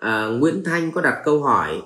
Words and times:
à, 0.00 0.26
Nguyễn 0.26 0.62
Thanh 0.64 0.92
có 0.92 1.00
đặt 1.00 1.22
câu 1.24 1.42
hỏi 1.42 1.82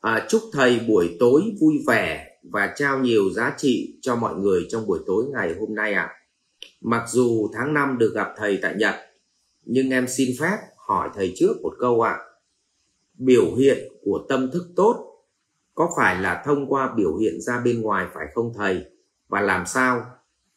à, 0.00 0.26
chúc 0.28 0.42
thầy 0.52 0.80
buổi 0.88 1.16
tối 1.20 1.42
vui 1.60 1.84
vẻ 1.86 2.38
và 2.42 2.72
trao 2.76 2.98
nhiều 2.98 3.30
giá 3.30 3.54
trị 3.58 3.98
cho 4.00 4.16
mọi 4.16 4.34
người 4.34 4.66
trong 4.70 4.86
buổi 4.86 4.98
tối 5.06 5.24
ngày 5.32 5.54
hôm 5.60 5.74
nay 5.74 5.92
ạ 5.92 6.02
à. 6.02 6.14
mặc 6.80 7.04
dù 7.08 7.50
tháng 7.54 7.74
5 7.74 7.98
được 7.98 8.12
gặp 8.14 8.28
thầy 8.36 8.58
tại 8.62 8.74
Nhật 8.76 8.94
nhưng 9.64 9.90
em 9.90 10.06
xin 10.08 10.28
phép 10.40 10.56
hỏi 10.76 11.10
thầy 11.14 11.32
trước 11.36 11.52
một 11.62 11.74
câu 11.78 12.00
ạ 12.00 12.12
à. 12.12 12.24
biểu 13.18 13.54
hiện 13.54 13.78
của 14.04 14.26
tâm 14.28 14.50
thức 14.50 14.66
tốt 14.76 15.24
có 15.74 15.90
phải 15.96 16.20
là 16.20 16.42
thông 16.46 16.66
qua 16.66 16.94
biểu 16.96 17.16
hiện 17.16 17.40
ra 17.40 17.60
bên 17.64 17.80
ngoài 17.80 18.06
phải 18.14 18.26
không 18.34 18.52
thầy 18.56 18.84
và 19.28 19.40
làm 19.40 19.66
sao 19.66 20.06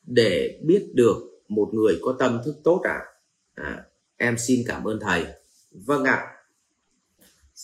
để 0.03 0.59
biết 0.63 0.91
được 0.93 1.17
một 1.47 1.69
người 1.73 1.99
có 2.01 2.15
tâm 2.19 2.41
thức 2.45 2.55
tốt 2.63 2.81
à, 2.83 3.05
à 3.55 3.83
em 4.17 4.35
xin 4.37 4.59
cảm 4.67 4.83
ơn 4.83 4.99
thầy 5.01 5.25
vâng 5.85 6.03
ạ. 6.03 6.13
À. 6.13 6.31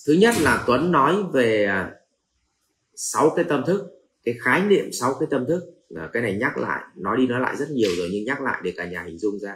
thứ 0.07 0.13
nhất 0.13 0.35
là 0.39 0.63
tuấn 0.67 0.91
nói 0.91 1.23
về 1.33 1.65
à, 1.65 1.91
sáu 2.95 3.33
cái 3.35 3.45
tâm 3.49 3.63
thức 3.67 3.81
cái 4.23 4.35
khái 4.41 4.61
niệm 4.61 4.91
sáu 4.91 5.13
cái 5.19 5.27
tâm 5.31 5.45
thức. 5.47 5.63
À, 5.95 6.09
cái 6.13 6.23
này 6.23 6.37
nhắc 6.39 6.57
lại 6.57 6.83
nói 6.95 7.17
đi 7.17 7.27
nói 7.27 7.41
lại 7.41 7.55
rất 7.55 7.69
nhiều 7.69 7.91
rồi 7.97 8.09
nhưng 8.11 8.25
nhắc 8.25 8.41
lại 8.41 8.61
để 8.63 8.73
cả 8.77 8.85
nhà 8.85 9.03
hình 9.03 9.19
dung 9.19 9.39
ra. 9.39 9.55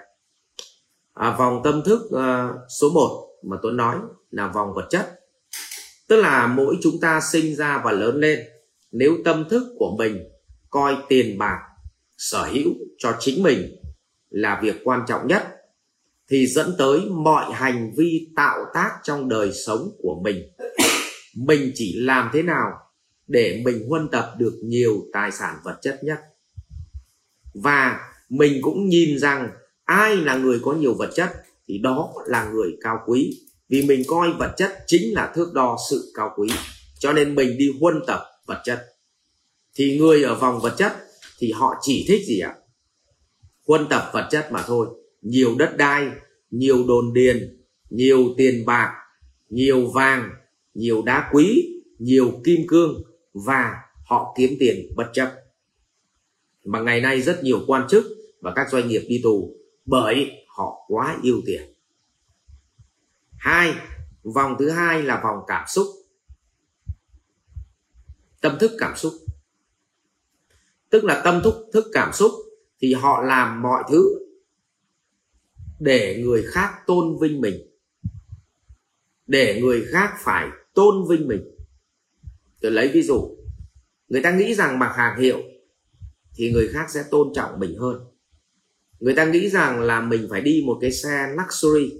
À, 1.13 1.35
vòng 1.39 1.61
tâm 1.63 1.81
thức 1.85 2.02
uh, 2.05 2.55
số 2.80 2.89
1 2.89 3.27
mà 3.44 3.57
tuấn 3.63 3.77
nói 3.77 3.95
là 4.31 4.47
vòng 4.47 4.73
vật 4.73 4.88
chất. 4.89 5.19
Tức 6.08 6.16
là 6.16 6.47
mỗi 6.47 6.77
chúng 6.81 6.99
ta 7.02 7.22
sinh 7.22 7.55
ra 7.55 7.81
và 7.85 7.91
lớn 7.91 8.16
lên 8.16 8.39
nếu 8.91 9.17
tâm 9.25 9.45
thức 9.49 9.75
của 9.77 9.95
mình 9.97 10.30
coi 10.69 10.97
tiền 11.09 11.38
bạc 11.38 11.59
sở 12.17 12.44
hữu 12.44 12.73
cho 12.97 13.16
chính 13.19 13.44
mình 13.44 13.75
là 14.30 14.59
việc 14.63 14.75
quan 14.83 15.02
trọng 15.08 15.27
nhất 15.27 15.55
thì 16.29 16.47
dẫn 16.47 16.75
tới 16.77 16.99
mọi 17.09 17.53
hành 17.53 17.93
vi 17.97 18.27
tạo 18.35 18.59
tác 18.73 18.91
trong 19.03 19.29
đời 19.29 19.53
sống 19.53 19.91
của 20.02 20.21
mình. 20.23 20.38
Mình 21.35 21.71
chỉ 21.75 21.95
làm 21.97 22.29
thế 22.33 22.41
nào 22.41 22.71
để 23.27 23.61
mình 23.66 23.88
huân 23.89 24.08
tập 24.11 24.33
được 24.38 24.53
nhiều 24.63 25.05
tài 25.13 25.31
sản 25.31 25.55
vật 25.63 25.77
chất 25.81 26.00
nhất? 26.03 26.19
Và 27.53 28.00
mình 28.30 28.61
cũng 28.61 28.89
nhìn 28.89 29.19
rằng 29.19 29.50
ai 29.83 30.16
là 30.16 30.35
người 30.35 30.59
có 30.63 30.73
nhiều 30.73 30.94
vật 30.94 31.09
chất 31.16 31.30
thì 31.67 31.77
đó 31.77 32.13
là 32.28 32.50
người 32.53 32.78
cao 32.81 33.00
quý. 33.07 33.41
Vì 33.69 33.85
mình 33.85 34.03
coi 34.07 34.33
vật 34.39 34.53
chất 34.57 34.83
chính 34.88 35.13
là 35.13 35.31
thước 35.35 35.53
đo 35.53 35.78
sự 35.89 36.11
cao 36.13 36.33
quý, 36.38 36.50
cho 37.00 37.13
nên 37.13 37.35
mình 37.35 37.57
đi 37.57 37.72
huân 37.80 37.95
tập 38.07 38.22
vật 38.45 38.61
chất. 38.63 38.85
Thì 39.75 39.97
người 39.97 40.23
ở 40.23 40.35
vòng 40.35 40.59
vật 40.59 40.73
chất 40.78 40.94
thì 41.39 41.52
họ 41.52 41.75
chỉ 41.81 42.05
thích 42.07 42.22
gì 42.28 42.39
ạ? 42.39 42.55
Huân 43.67 43.88
tập 43.89 44.09
vật 44.13 44.28
chất 44.31 44.52
mà 44.52 44.63
thôi 44.67 44.88
nhiều 45.26 45.56
đất 45.59 45.76
đai, 45.78 46.09
nhiều 46.52 46.86
đồn 46.88 47.14
điền, 47.14 47.58
nhiều 47.90 48.34
tiền 48.38 48.66
bạc, 48.66 48.94
nhiều 49.50 49.88
vàng, 49.88 50.30
nhiều 50.73 51.02
đá 51.02 51.30
quý, 51.34 51.73
nhiều 52.00 52.42
kim 52.44 52.68
cương 52.68 53.04
và 53.34 53.73
họ 54.06 54.34
kiếm 54.38 54.56
tiền 54.59 54.92
bất 54.96 55.09
chấp. 55.14 55.34
Mà 56.66 56.80
ngày 56.80 57.02
nay 57.02 57.22
rất 57.22 57.44
nhiều 57.44 57.64
quan 57.68 57.88
chức 57.90 58.06
và 58.42 58.53
các 58.56 58.70
doanh 58.70 58.88
nghiệp 58.88 59.06
đi 59.08 59.20
tù 59.23 59.56
bởi 59.86 60.31
họ 60.48 60.86
quá 60.88 61.20
yêu 61.23 61.42
tiền. 61.46 61.62
Hai, 63.38 63.73
vòng 64.23 64.56
thứ 64.59 64.70
hai 64.70 65.03
là 65.03 65.22
vòng 65.23 65.44
cảm 65.48 65.66
xúc. 65.68 65.88
Tâm 68.42 68.58
thức 68.59 68.72
cảm 68.80 68.96
xúc. 68.98 69.14
Tức 70.90 71.03
là 71.03 71.22
tâm 71.23 71.42
thức 71.44 71.70
thức 71.73 71.86
cảm 71.94 72.14
xúc 72.14 72.31
thì 72.80 72.94
họ 72.94 73.22
làm 73.22 73.62
mọi 73.62 73.84
thứ 73.90 74.25
để 75.80 76.22
người 76.23 76.44
khác 76.44 76.73
tôn 76.88 77.18
vinh 77.22 77.42
mình. 77.42 77.56
Để 79.28 79.62
người 79.62 79.86
khác 79.92 80.14
phải 80.20 80.50
tôn 80.73 80.95
vinh 81.09 81.28
mình. 81.28 81.56
Tôi 82.62 82.72
lấy 82.72 82.88
ví 82.88 83.02
dụ, 83.02 83.38
người 84.08 84.22
ta 84.22 84.31
nghĩ 84.31 84.56
rằng 84.56 84.80
mặc 84.80 84.94
hàng 84.96 85.20
hiệu 85.20 85.42
thì 86.36 86.52
người 86.52 86.68
khác 86.73 86.85
sẽ 86.90 87.03
tôn 87.12 87.28
trọng 87.35 87.59
mình 87.59 87.78
hơn. 87.78 88.06
Người 89.00 89.14
ta 89.16 89.25
nghĩ 89.25 89.50
rằng 89.50 89.81
là 89.81 90.02
mình 90.02 90.28
phải 90.30 90.41
đi 90.41 90.64
một 90.66 90.78
cái 90.81 90.91
xe 90.91 91.28
luxury 91.38 91.94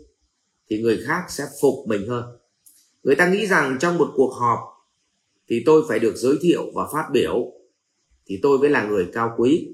thì 0.69 0.81
người 0.81 1.03
khác 1.08 1.25
sẽ 1.30 1.46
phục 1.62 1.74
mình 1.88 2.08
hơn. 2.08 2.24
Người 3.03 3.16
ta 3.16 3.28
nghĩ 3.28 3.47
rằng 3.47 3.78
trong 3.80 3.97
một 3.97 4.12
cuộc 4.16 4.34
họp 4.40 4.59
thì 5.50 5.64
tôi 5.66 5.84
phải 5.90 6.00
được 6.00 6.16
giới 6.16 6.35
thiệu 6.41 6.72
và 6.74 6.88
phát 6.94 7.06
biểu 7.14 7.52
thì 8.25 8.40
tôi 8.41 8.59
mới 8.59 8.69
là 8.69 8.84
người 8.84 9.09
cao 9.14 9.35
quý. 9.38 9.69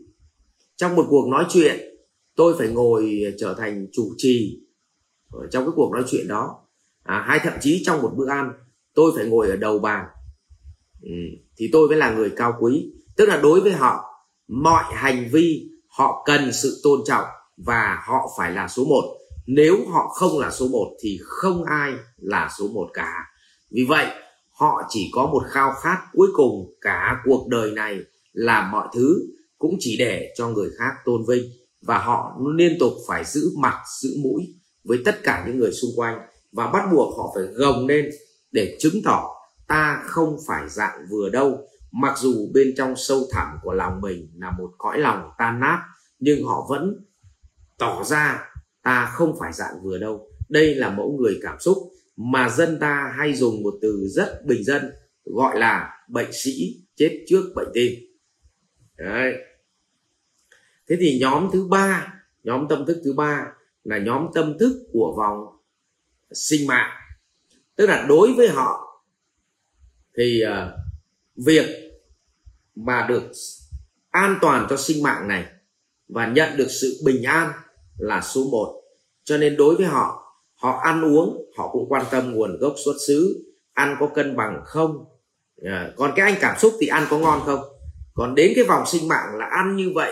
Trong 0.75 0.95
một 0.95 1.05
cuộc 1.09 1.27
nói 1.27 1.45
chuyện 1.49 1.90
tôi 2.35 2.55
phải 2.57 2.67
ngồi 2.67 3.21
ờ, 3.25 3.31
trở 3.39 3.53
thành 3.53 3.87
chủ 3.93 4.13
trì 4.17 4.59
trong 5.51 5.65
cái 5.65 5.71
cuộc 5.75 5.91
nói 5.93 6.03
chuyện 6.07 6.27
đó. 6.27 6.57
À, 7.03 7.23
hay 7.27 7.39
thậm 7.43 7.53
chí 7.61 7.83
trong 7.85 8.01
một 8.01 8.11
bữa 8.15 8.29
ăn 8.29 8.51
tôi 8.93 9.11
phải 9.15 9.25
ngồi 9.25 9.49
ở 9.49 9.55
đầu 9.55 9.79
bàn. 9.79 10.05
Ừ, 11.01 11.11
thì 11.57 11.69
tôi 11.71 11.87
mới 11.87 11.97
là 11.97 12.15
người 12.15 12.31
cao 12.35 12.57
quý. 12.59 12.91
Tức 13.15 13.25
là 13.25 13.39
đối 13.41 13.61
với 13.61 13.71
họ 13.71 14.03
mọi 14.47 14.83
hành 14.93 15.29
vi 15.31 15.69
họ 15.87 16.23
cần 16.25 16.53
sự 16.53 16.81
tôn 16.83 16.99
trọng 17.05 17.25
và 17.57 18.03
họ 18.07 18.33
phải 18.37 18.51
là 18.51 18.67
số 18.67 18.85
một. 18.85 19.03
Nếu 19.47 19.77
họ 19.89 20.07
không 20.07 20.39
là 20.39 20.51
số 20.51 20.67
1 20.67 20.93
thì 21.01 21.19
không 21.23 21.63
ai 21.63 21.93
là 22.17 22.49
số 22.59 22.67
1 22.67 22.89
cả. 22.93 23.13
Vì 23.71 23.85
vậy 23.89 24.07
họ 24.51 24.81
chỉ 24.89 25.09
có 25.13 25.25
một 25.25 25.43
khao 25.49 25.73
khát 25.81 25.97
cuối 26.13 26.27
cùng 26.33 26.73
cả 26.81 27.21
cuộc 27.25 27.47
đời 27.47 27.71
này 27.71 27.99
là 28.33 28.69
mọi 28.71 28.87
thứ 28.93 29.15
cũng 29.57 29.75
chỉ 29.79 29.95
để 29.99 30.33
cho 30.37 30.49
người 30.49 30.69
khác 30.77 30.91
tôn 31.05 31.21
vinh 31.27 31.43
và 31.81 31.97
họ 31.97 32.39
liên 32.55 32.77
tục 32.79 32.93
phải 33.07 33.25
giữ 33.25 33.49
mặt, 33.57 33.77
giữ 34.01 34.09
mũi 34.23 34.55
với 34.83 34.97
tất 35.05 35.19
cả 35.23 35.43
những 35.47 35.57
người 35.57 35.71
xung 35.71 35.91
quanh. 35.95 36.19
Và 36.51 36.71
bắt 36.71 36.89
buộc 36.91 37.17
họ 37.17 37.31
phải 37.35 37.43
gồng 37.43 37.87
lên 37.87 38.09
để 38.51 38.77
chứng 38.79 39.01
tỏ 39.03 39.29
ta 39.67 40.03
không 40.05 40.37
phải 40.47 40.69
dạng 40.69 41.05
vừa 41.09 41.29
đâu. 41.29 41.67
Mặc 41.91 42.17
dù 42.17 42.51
bên 42.53 42.73
trong 42.77 42.93
sâu 42.95 43.21
thẳm 43.31 43.47
của 43.63 43.73
lòng 43.73 44.01
mình 44.01 44.31
là 44.35 44.51
một 44.51 44.71
cõi 44.77 44.99
lòng 44.99 45.29
tan 45.37 45.59
nát, 45.59 45.83
nhưng 46.19 46.43
họ 46.43 46.65
vẫn 46.69 47.05
tỏ 47.77 48.03
ra 48.03 48.49
ta 48.83 49.11
không 49.13 49.35
phải 49.39 49.53
dạng 49.53 49.83
vừa 49.83 49.97
đâu. 49.97 50.27
Đây 50.49 50.75
là 50.75 50.89
mẫu 50.89 51.17
người 51.21 51.39
cảm 51.41 51.59
xúc 51.59 51.77
mà 52.15 52.49
dân 52.49 52.77
ta 52.79 53.13
hay 53.17 53.33
dùng 53.33 53.63
một 53.63 53.73
từ 53.81 54.07
rất 54.07 54.41
bình 54.45 54.63
dân, 54.63 54.91
gọi 55.25 55.59
là 55.59 55.89
bệnh 56.09 56.29
sĩ 56.33 56.51
chết 56.95 57.25
trước 57.27 57.43
bệnh 57.55 57.67
tim. 57.73 57.91
Đấy 58.97 59.33
thế 60.87 60.97
thì 60.99 61.17
nhóm 61.21 61.49
thứ 61.53 61.67
ba 61.67 62.13
nhóm 62.43 62.67
tâm 62.69 62.85
thức 62.85 63.01
thứ 63.03 63.13
ba 63.13 63.47
là 63.83 63.97
nhóm 63.97 64.27
tâm 64.33 64.57
thức 64.59 64.87
của 64.93 65.13
vòng 65.17 65.57
sinh 66.31 66.67
mạng. 66.67 66.91
Tức 67.75 67.85
là 67.85 68.05
đối 68.09 68.33
với 68.33 68.47
họ 68.47 69.03
thì 70.17 70.43
uh, 70.45 70.73
việc 71.45 71.65
mà 72.75 73.05
được 73.09 73.31
an 74.09 74.37
toàn 74.41 74.67
cho 74.69 74.77
sinh 74.77 75.03
mạng 75.03 75.27
này 75.27 75.45
và 76.07 76.27
nhận 76.27 76.57
được 76.57 76.67
sự 76.69 77.01
bình 77.05 77.23
an 77.23 77.51
là 77.97 78.21
số 78.21 78.43
1 78.51 78.81
cho 79.23 79.37
nên 79.37 79.57
đối 79.57 79.75
với 79.75 79.85
họ 79.85 80.33
họ 80.55 80.79
ăn 80.83 81.05
uống 81.05 81.51
họ 81.57 81.69
cũng 81.71 81.85
quan 81.89 82.05
tâm 82.11 82.31
nguồn 82.31 82.57
gốc 82.57 82.75
xuất 82.85 82.95
xứ 83.07 83.45
ăn 83.73 83.95
có 83.99 84.07
cân 84.15 84.35
bằng 84.35 84.61
không 84.65 85.05
à, 85.63 85.91
còn 85.95 86.13
cái 86.15 86.31
anh 86.31 86.39
cảm 86.41 86.59
xúc 86.59 86.73
thì 86.79 86.87
ăn 86.87 87.07
có 87.09 87.17
ngon 87.17 87.41
không? 87.45 87.59
Còn 88.13 88.35
đến 88.35 88.51
cái 88.55 88.63
vòng 88.63 88.83
sinh 88.87 89.07
mạng 89.07 89.35
là 89.37 89.45
ăn 89.45 89.75
như 89.75 89.91
vậy 89.95 90.11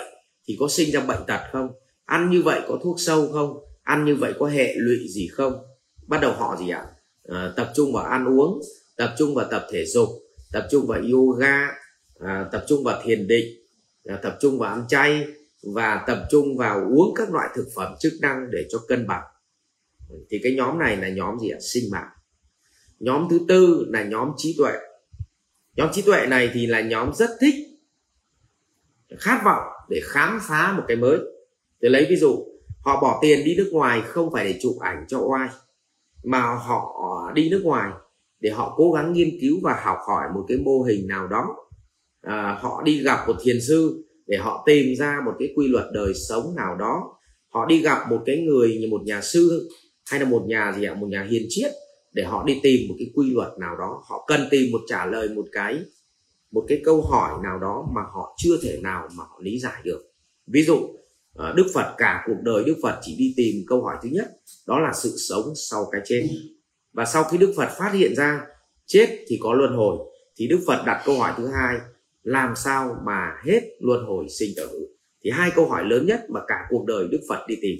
thì 0.49 0.55
có 0.59 0.67
sinh 0.67 0.91
ra 0.91 1.01
bệnh 1.01 1.25
tật 1.27 1.41
không? 1.51 1.69
Ăn 2.05 2.29
như 2.29 2.41
vậy 2.41 2.61
có 2.67 2.79
thuốc 2.83 2.95
sâu 2.99 3.29
không? 3.31 3.57
Ăn 3.83 4.05
như 4.05 4.15
vậy 4.15 4.33
có 4.39 4.45
hệ 4.45 4.73
lụy 4.77 5.07
gì 5.09 5.27
không? 5.27 5.53
Bắt 6.07 6.21
đầu 6.21 6.33
họ 6.33 6.57
gì 6.59 6.69
ạ? 6.69 6.85
À, 7.27 7.53
tập 7.55 7.71
trung 7.75 7.93
vào 7.93 8.03
ăn 8.03 8.25
uống 8.25 8.61
tập 8.97 9.15
trung 9.17 9.35
vào 9.35 9.47
tập 9.51 9.67
thể 9.71 9.85
dục 9.85 10.09
tập 10.51 10.67
trung 10.71 10.87
vào 10.87 11.01
yoga 11.11 11.67
à, 12.19 12.49
tập 12.51 12.65
trung 12.67 12.83
vào 12.83 13.01
thiền 13.03 13.27
định 13.27 13.45
à, 14.05 14.19
tập 14.23 14.37
trung 14.41 14.59
vào 14.59 14.73
ăn 14.73 14.85
chay 14.89 15.27
và 15.63 16.03
tập 16.07 16.27
trung 16.31 16.57
vào 16.57 16.85
uống 16.95 17.13
các 17.15 17.31
loại 17.31 17.49
thực 17.55 17.67
phẩm 17.75 17.95
chức 17.99 18.13
năng 18.21 18.51
để 18.51 18.65
cho 18.69 18.79
cân 18.87 19.07
bằng. 19.07 19.23
Thì 20.29 20.39
cái 20.43 20.53
nhóm 20.57 20.79
này 20.79 20.97
là 20.97 21.09
nhóm 21.09 21.39
gì 21.39 21.49
ạ? 21.49 21.57
Sinh 21.61 21.83
mạng. 21.91 22.09
Nhóm 22.99 23.27
thứ 23.29 23.39
tư 23.47 23.85
là 23.89 24.03
nhóm 24.03 24.31
trí 24.37 24.55
tuệ. 24.57 24.71
Nhóm 25.75 25.89
trí 25.93 26.01
tuệ 26.01 26.25
này 26.25 26.49
thì 26.53 26.67
là 26.67 26.81
nhóm 26.81 27.11
rất 27.13 27.29
thích 27.41 27.55
khát 29.17 29.41
vọng 29.45 29.78
để 29.89 30.01
khám 30.03 30.39
phá 30.41 30.73
một 30.77 30.83
cái 30.87 30.97
mới. 30.97 31.17
Để 31.81 31.89
lấy 31.89 32.05
ví 32.09 32.15
dụ 32.15 32.45
họ 32.81 33.01
bỏ 33.01 33.19
tiền 33.21 33.45
đi 33.45 33.55
nước 33.57 33.69
ngoài 33.71 34.01
không 34.01 34.31
phải 34.31 34.45
để 34.45 34.59
chụp 34.61 34.75
ảnh 34.79 35.05
cho 35.07 35.19
oai 35.19 35.49
mà 36.23 36.41
họ 36.41 37.31
đi 37.35 37.49
nước 37.49 37.61
ngoài 37.63 37.91
để 38.39 38.49
họ 38.49 38.73
cố 38.77 38.91
gắng 38.91 39.13
nghiên 39.13 39.29
cứu 39.41 39.59
và 39.63 39.81
học 39.83 39.97
hỏi 40.07 40.27
một 40.35 40.45
cái 40.47 40.57
mô 40.57 40.81
hình 40.81 41.07
nào 41.07 41.27
đó. 41.27 41.55
À, 42.21 42.57
họ 42.61 42.81
đi 42.85 43.03
gặp 43.03 43.27
một 43.27 43.35
thiền 43.43 43.61
sư 43.61 44.03
để 44.27 44.37
họ 44.37 44.63
tìm 44.65 44.95
ra 44.95 45.21
một 45.25 45.31
cái 45.39 45.53
quy 45.55 45.67
luật 45.67 45.85
đời 45.93 46.13
sống 46.13 46.55
nào 46.55 46.75
đó. 46.75 47.15
Họ 47.49 47.65
đi 47.65 47.81
gặp 47.81 48.09
một 48.09 48.23
cái 48.25 48.37
người 48.37 48.77
như 48.81 48.87
một 48.87 49.01
nhà 49.05 49.21
sư 49.21 49.69
hay 50.11 50.19
là 50.19 50.25
một 50.25 50.43
nhà 50.47 50.73
gì 50.77 50.83
ạ 50.83 50.93
một 50.93 51.07
nhà 51.07 51.27
hiền 51.29 51.45
triết 51.49 51.71
để 52.13 52.23
họ 52.23 52.43
đi 52.43 52.59
tìm 52.63 52.79
một 52.89 52.95
cái 52.99 53.11
quy 53.15 53.31
luật 53.31 53.49
nào 53.59 53.77
đó. 53.77 54.03
Họ 54.09 54.25
cần 54.27 54.47
tìm 54.51 54.71
một 54.71 54.81
trả 54.87 55.05
lời 55.05 55.29
một 55.29 55.45
cái 55.51 55.79
một 56.51 56.65
cái 56.67 56.81
câu 56.85 57.01
hỏi 57.01 57.39
nào 57.43 57.59
đó 57.59 57.87
mà 57.95 58.01
họ 58.01 58.35
chưa 58.37 58.57
thể 58.63 58.79
nào 58.83 59.07
mà 59.17 59.23
họ 59.23 59.39
lý 59.43 59.59
giải 59.59 59.81
được. 59.83 60.01
Ví 60.47 60.63
dụ 60.63 60.77
ờ, 61.33 61.53
đức 61.53 61.67
phật 61.73 61.93
cả 61.97 62.23
cuộc 62.27 62.41
đời 62.41 62.63
đức 62.63 62.75
phật 62.83 62.99
chỉ 63.01 63.15
đi 63.19 63.33
tìm 63.37 63.55
câu 63.67 63.83
hỏi 63.83 63.95
thứ 64.03 64.09
nhất, 64.11 64.25
đó 64.67 64.79
là 64.79 64.91
sự 64.93 65.09
sống 65.29 65.53
sau 65.69 65.87
cái 65.91 66.01
chết. 66.05 66.27
Và 66.93 67.05
sau 67.05 67.23
khi 67.23 67.37
đức 67.37 67.53
phật 67.57 67.69
phát 67.79 67.93
hiện 67.93 68.15
ra 68.15 68.41
chết 68.85 69.25
thì 69.27 69.39
có 69.41 69.53
luân 69.53 69.75
hồi, 69.75 69.97
thì 70.37 70.47
đức 70.47 70.59
phật 70.67 70.83
đặt 70.85 71.01
câu 71.05 71.15
hỏi 71.15 71.33
thứ 71.37 71.47
hai, 71.47 71.77
làm 72.23 72.53
sao 72.55 72.95
mà 73.05 73.37
hết 73.45 73.61
luân 73.79 74.05
hồi 74.05 74.25
sinh 74.29 74.49
tử 74.57 74.95
thì 75.23 75.31
hai 75.31 75.51
câu 75.55 75.65
hỏi 75.65 75.83
lớn 75.85 76.05
nhất 76.05 76.25
mà 76.29 76.39
cả 76.47 76.55
cuộc 76.69 76.85
đời 76.85 77.07
đức 77.11 77.19
phật 77.29 77.45
đi 77.47 77.55
tìm. 77.61 77.75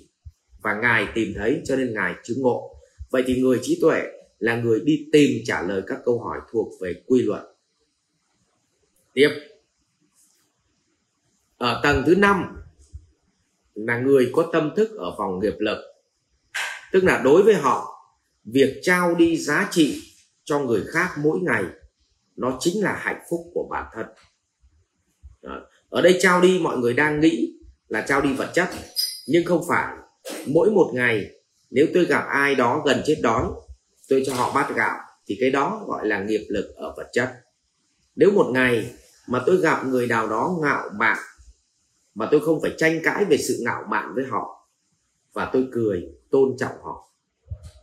Và 0.63 0.79
ngài 0.81 1.07
tìm 1.15 1.33
thấy 1.35 1.61
cho 1.65 1.75
nên 1.75 1.93
ngài 1.93 2.15
chứng 2.23 2.41
ngộ. 2.41 2.75
Vậy 3.11 3.23
thì 3.27 3.41
người 3.41 3.59
trí 3.61 3.79
tuệ 3.81 4.01
là 4.39 4.55
người 4.55 4.79
đi 4.83 5.07
tìm 5.11 5.31
trả 5.45 5.61
lời 5.61 5.81
các 5.87 5.99
câu 6.05 6.19
hỏi 6.19 6.37
thuộc 6.51 6.67
về 6.81 6.93
quy 7.05 7.21
luật 7.21 7.41
tiếp. 9.13 9.29
Ở 11.57 11.79
tầng 11.83 12.03
thứ 12.05 12.15
năm 12.15 12.59
là 13.73 13.99
người 13.99 14.29
có 14.33 14.49
tâm 14.53 14.71
thức 14.75 14.89
ở 14.97 15.15
vòng 15.17 15.39
nghiệp 15.39 15.55
lực. 15.59 15.77
Tức 16.91 17.03
là 17.03 17.21
đối 17.23 17.43
với 17.43 17.53
họ, 17.53 17.95
việc 18.43 18.79
trao 18.81 19.15
đi 19.15 19.37
giá 19.37 19.67
trị 19.71 20.01
cho 20.43 20.59
người 20.59 20.83
khác 20.87 21.09
mỗi 21.17 21.39
ngày, 21.39 21.63
nó 22.35 22.57
chính 22.59 22.83
là 22.83 22.95
hạnh 22.95 23.21
phúc 23.29 23.39
của 23.53 23.67
bản 23.71 23.85
thân. 23.93 24.05
Đó. 25.41 25.61
ở 25.89 26.01
đây 26.01 26.17
trao 26.21 26.41
đi, 26.41 26.59
mọi 26.59 26.77
người 26.77 26.93
đang 26.93 27.19
nghĩ 27.19 27.53
là 27.87 28.01
trao 28.01 28.21
đi 28.21 28.33
vật 28.33 28.51
chất. 28.53 28.69
Nhưng 29.27 29.45
không 29.45 29.63
phải. 29.67 29.95
Mỗi 30.47 30.71
một 30.71 30.91
ngày, 30.93 31.25
nếu 31.69 31.87
tôi 31.93 32.05
gặp 32.05 32.25
ai 32.29 32.55
đó 32.55 32.83
gần 32.85 33.01
chết 33.05 33.19
đói, 33.23 33.43
tôi 34.09 34.23
cho 34.25 34.33
họ 34.33 34.51
bát 34.55 34.75
gạo, 34.75 34.97
thì 35.27 35.37
cái 35.39 35.49
đó 35.49 35.83
gọi 35.87 36.07
là 36.07 36.23
nghiệp 36.23 36.45
lực 36.49 36.73
ở 36.75 36.93
vật 36.97 37.09
chất 37.13 37.33
nếu 38.19 38.31
một 38.31 38.49
ngày 38.53 38.93
mà 39.27 39.43
tôi 39.45 39.57
gặp 39.57 39.85
người 39.85 40.07
nào 40.07 40.27
đó 40.27 40.57
ngạo 40.61 40.89
mạn 40.99 41.17
mà 42.15 42.27
tôi 42.31 42.39
không 42.45 42.61
phải 42.61 42.71
tranh 42.77 42.99
cãi 43.03 43.25
về 43.25 43.37
sự 43.37 43.57
ngạo 43.61 43.83
mạn 43.89 44.11
với 44.15 44.25
họ 44.29 44.69
và 45.33 45.49
tôi 45.53 45.67
cười, 45.71 46.03
tôn 46.31 46.55
trọng 46.59 46.75
họ, 46.83 47.09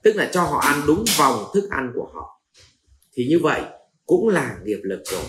tức 0.03 0.17
là 0.17 0.31
cho 0.33 0.43
họ 0.43 0.59
ăn 0.59 0.83
đúng 0.87 1.05
vòng 1.19 1.45
thức 1.55 1.69
ăn 1.71 1.93
của 1.95 2.11
họ, 2.15 2.43
thì 3.13 3.27
như 3.29 3.39
vậy 3.43 3.63
cũng 4.07 4.29
là 4.29 4.57
nghiệp 4.65 4.81
lực 4.83 5.03
rồi. 5.05 5.25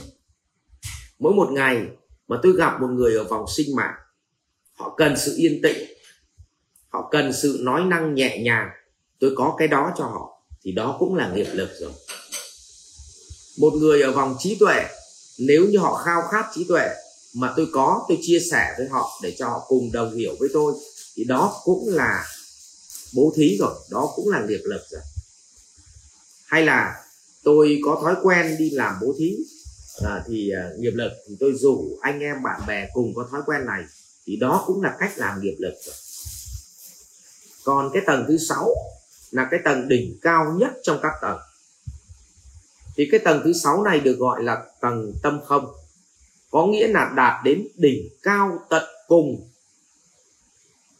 Mỗi 1.19 1.33
một 1.33 1.49
ngày 1.51 1.87
mà 2.27 2.37
tôi 2.43 2.53
gặp 2.57 2.81
một 2.81 2.87
người 2.87 3.15
ở 3.15 3.23
vòng 3.23 3.45
sinh 3.55 3.75
mạng, 3.75 3.95
họ 4.73 4.93
cần 4.97 5.17
sự 5.17 5.33
yên 5.37 5.59
tĩnh, 5.63 5.77
họ 6.89 7.09
cần 7.11 7.33
sự 7.33 7.59
nói 7.61 7.83
năng 7.83 8.15
nhẹ 8.15 8.41
nhàng, 8.43 8.69
tôi 9.19 9.33
có 9.35 9.55
cái 9.57 9.67
đó 9.67 9.93
cho 9.97 10.03
họ, 10.03 10.43
thì 10.61 10.71
đó 10.71 10.95
cũng 10.99 11.15
là 11.15 11.31
nghiệp 11.35 11.47
lực 11.53 11.69
rồi. 11.79 11.91
Một 13.59 13.73
người 13.73 14.01
ở 14.01 14.11
vòng 14.11 14.35
trí 14.39 14.57
tuệ 14.59 14.85
nếu 15.37 15.65
như 15.65 15.77
họ 15.77 16.03
khao 16.05 16.27
khát 16.31 16.45
trí 16.55 16.63
tuệ 16.63 16.89
mà 17.33 17.53
tôi 17.57 17.67
có 17.73 18.05
tôi 18.09 18.17
chia 18.21 18.39
sẻ 18.51 18.75
với 18.77 18.87
họ 18.87 19.19
để 19.23 19.35
cho 19.37 19.47
họ 19.49 19.65
cùng 19.67 19.91
đồng 19.91 20.15
hiểu 20.15 20.35
với 20.39 20.49
tôi 20.53 20.73
thì 21.15 21.23
đó 21.23 21.61
cũng 21.63 21.89
là 21.89 22.25
bố 23.13 23.33
thí 23.35 23.57
rồi 23.59 23.75
đó 23.89 24.13
cũng 24.15 24.29
là 24.29 24.45
nghiệp 24.47 24.61
lực 24.63 24.81
rồi. 24.89 25.01
Hay 26.45 26.65
là 26.65 27.03
tôi 27.43 27.79
có 27.85 27.99
thói 28.03 28.15
quen 28.23 28.55
đi 28.59 28.69
làm 28.69 28.95
bố 29.01 29.15
thí 29.19 29.37
à, 30.05 30.23
thì 30.27 30.51
à, 30.51 30.69
nghiệp 30.79 30.93
lực 30.93 31.11
thì 31.27 31.35
tôi 31.39 31.53
rủ 31.53 31.97
anh 32.01 32.19
em 32.19 32.43
bạn 32.43 32.61
bè 32.67 32.89
cùng 32.93 33.13
có 33.15 33.27
thói 33.31 33.41
quen 33.45 33.65
này 33.65 33.83
thì 34.25 34.35
đó 34.35 34.63
cũng 34.67 34.81
là 34.81 34.95
cách 34.99 35.17
làm 35.17 35.41
nghiệp 35.41 35.55
lực 35.59 35.73
rồi. 35.85 35.95
Còn 37.63 37.89
cái 37.93 38.03
tầng 38.05 38.25
thứ 38.27 38.37
sáu 38.37 38.75
là 39.31 39.47
cái 39.51 39.59
tầng 39.65 39.87
đỉnh 39.87 40.17
cao 40.21 40.55
nhất 40.59 40.71
trong 40.83 40.99
các 41.03 41.11
tầng 41.21 41.39
thì 42.97 43.07
cái 43.11 43.19
tầng 43.19 43.41
thứ 43.43 43.53
sáu 43.53 43.83
này 43.83 43.99
được 43.99 44.17
gọi 44.19 44.43
là 44.43 44.65
tầng 44.81 45.13
tâm 45.23 45.39
không. 45.45 45.73
Có 46.51 46.65
nghĩa 46.65 46.87
là 46.87 47.13
đạt 47.15 47.43
đến 47.43 47.67
đỉnh 47.75 48.09
cao 48.23 48.59
tận 48.69 48.83
cùng 49.07 49.49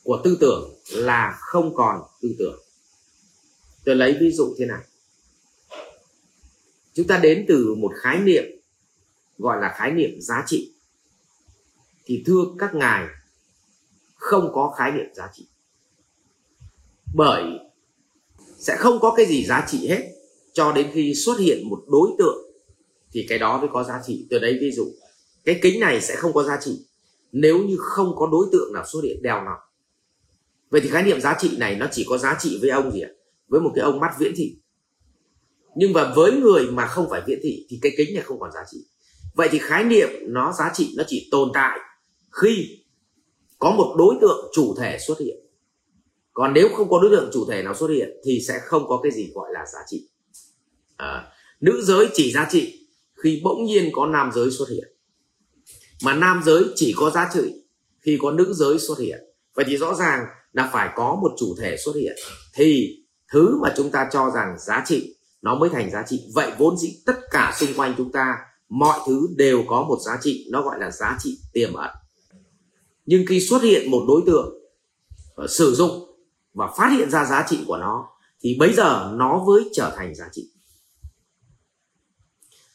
của 0.04 0.22
tư 0.24 0.38
tưởng 0.42 0.76
là 0.92 1.38
không 1.40 1.76
còn 1.76 2.02
tư 2.22 2.36
tưởng. 2.40 2.60
Tôi 3.86 3.96
lấy 3.96 4.18
ví 4.20 4.32
dụ 4.32 4.56
thế 4.58 4.66
này. 4.66 4.82
Chúng 6.94 7.08
ta 7.08 7.18
đến 7.18 7.46
từ 7.48 7.76
một 7.76 7.92
khái 8.02 8.20
niệm 8.20 8.44
gọi 9.38 9.62
là 9.62 9.76
khái 9.78 9.92
niệm 9.92 10.22
giá 10.22 10.44
trị. 10.48 10.74
Thì 12.06 12.24
thưa 12.26 12.42
các 12.60 12.76
ngài, 12.76 13.08
không 14.16 14.52
có 14.54 14.76
khái 14.78 14.92
niệm 14.92 15.14
giá 15.16 15.30
trị. 15.34 15.48
Bởi 17.16 17.44
sẽ 18.58 18.76
không 18.78 19.00
có 19.00 19.14
cái 19.18 19.26
gì 19.26 19.46
giá 19.46 19.66
trị 19.68 19.88
hết 19.88 20.17
cho 20.58 20.72
đến 20.72 20.88
khi 20.94 21.14
xuất 21.16 21.40
hiện 21.40 21.70
một 21.70 21.80
đối 21.88 22.10
tượng, 22.18 22.52
thì 23.12 23.26
cái 23.30 23.40
đó 23.40 23.58
mới 23.58 23.70
có 23.74 23.84
giá 23.84 24.02
trị. 24.06 24.28
Từ 24.30 24.40
đấy 24.40 24.58
ví 24.62 24.72
dụ, 24.72 24.86
cái 25.46 25.60
kính 25.62 25.80
này 25.80 26.02
sẽ 26.02 26.16
không 26.16 26.34
có 26.34 26.44
giá 26.44 26.58
trị. 26.62 26.80
Nếu 27.32 27.60
như 27.64 27.76
không 27.80 28.16
có 28.16 28.28
đối 28.32 28.46
tượng 28.52 28.74
nào 28.74 28.86
xuất 28.86 29.02
hiện 29.04 29.22
đeo 29.22 29.44
nó 29.44 29.58
vậy 30.70 30.82
thì 30.82 30.90
khái 30.90 31.04
niệm 31.04 31.22
giá 31.22 31.38
trị 31.40 31.58
này 31.58 31.76
nó 31.76 31.88
chỉ 31.92 32.06
có 32.10 32.18
giá 32.18 32.38
trị 32.40 32.58
với 32.62 32.70
ông 32.70 32.92
gì 32.92 33.02
ạ? 33.02 33.10
Với 33.48 33.62
một 33.62 33.72
cái 33.76 33.84
ông 33.84 34.00
mắt 34.00 34.12
viễn 34.20 34.34
thị. 34.36 34.58
Nhưng 35.76 35.94
mà 35.94 36.14
với 36.16 36.32
người 36.32 36.72
mà 36.72 36.88
không 36.88 37.08
phải 37.10 37.22
viễn 37.28 37.40
thị, 37.44 37.66
thì 37.70 37.80
cái 37.82 37.92
kính 37.98 38.14
này 38.14 38.24
không 38.24 38.40
còn 38.40 38.52
giá 38.52 38.60
trị. 38.72 38.78
Vậy 39.36 39.50
thì 39.52 39.60
khái 39.60 39.84
niệm 39.84 40.10
nó 40.22 40.54
giá 40.60 40.72
trị, 40.74 40.94
nó 40.98 41.04
chỉ 41.08 41.28
tồn 41.32 41.50
tại 41.54 41.80
khi 42.42 42.80
có 43.60 43.72
một 43.72 43.96
đối 43.98 44.16
tượng 44.22 44.52
chủ 44.54 44.76
thể 44.80 44.98
xuất 45.08 45.20
hiện. 45.20 45.38
Còn 46.34 46.54
nếu 46.54 46.70
không 46.74 46.90
có 46.90 47.00
đối 47.02 47.12
tượng 47.12 47.30
chủ 47.34 47.46
thể 47.50 47.64
nào 47.64 47.76
xuất 47.76 47.88
hiện, 47.88 48.10
thì 48.26 48.42
sẽ 48.48 48.60
không 48.64 48.88
có 48.88 49.00
cái 49.04 49.12
gì 49.12 49.32
gọi 49.36 49.50
là 49.54 49.66
giá 49.74 49.80
trị 49.88 50.08
à, 50.98 51.28
nữ 51.60 51.82
giới 51.84 52.10
chỉ 52.14 52.32
giá 52.32 52.48
trị 52.52 52.88
khi 53.24 53.42
bỗng 53.44 53.66
nhiên 53.66 53.90
có 53.94 54.06
nam 54.06 54.32
giới 54.36 54.52
xuất 54.52 54.70
hiện. 54.70 54.88
Mà 56.04 56.14
nam 56.14 56.42
giới 56.46 56.64
chỉ 56.76 56.94
có 56.98 57.10
giá 57.10 57.30
trị 57.34 57.54
khi 58.02 58.18
có 58.22 58.32
nữ 58.32 58.54
giới 58.54 58.80
xuất 58.80 59.00
hiện. 59.00 59.20
Vậy 59.56 59.66
thì 59.68 59.78
rõ 59.78 59.94
ràng 59.96 60.26
là 60.54 60.70
phải 60.74 60.90
có 60.96 61.20
một 61.22 61.32
chủ 61.40 61.56
thể 61.60 61.78
xuất 61.86 61.96
hiện. 61.96 62.16
Thì 62.54 62.98
thứ 63.32 63.60
mà 63.62 63.74
chúng 63.78 63.92
ta 63.92 64.10
cho 64.12 64.32
rằng 64.36 64.56
giá 64.60 64.84
trị 64.88 65.16
nó 65.42 65.56
mới 65.56 65.70
thành 65.70 65.92
giá 65.92 66.04
trị. 66.08 66.24
Vậy 66.34 66.52
vốn 66.58 66.78
dĩ 66.78 66.98
tất 67.06 67.20
cả 67.32 67.54
xung 67.60 67.74
quanh 67.76 67.94
chúng 67.98 68.12
ta 68.12 68.38
mọi 68.70 69.00
thứ 69.08 69.28
đều 69.36 69.64
có 69.68 69.84
một 69.84 69.98
giá 70.06 70.18
trị 70.22 70.48
nó 70.52 70.62
gọi 70.62 70.80
là 70.80 70.92
giá 70.92 71.18
trị 71.20 71.40
tiềm 71.54 71.74
ẩn. 71.74 71.90
Nhưng 73.06 73.26
khi 73.28 73.42
xuất 73.42 73.64
hiện 73.64 73.92
một 73.92 74.06
đối 74.08 74.22
tượng 74.26 74.54
ờ, 75.36 75.48
sử 75.48 75.76
dụng 75.76 76.08
và 76.54 76.68
phát 76.78 76.90
hiện 76.98 77.10
ra 77.10 77.26
giá 77.26 77.46
trị 77.50 77.60
của 77.68 77.78
nó 77.78 78.08
thì 78.42 78.58
bây 78.60 78.74
giờ 78.74 79.12
nó 79.14 79.44
mới 79.48 79.70
trở 79.74 79.94
thành 79.96 80.16
giá 80.16 80.26
trị 80.32 80.52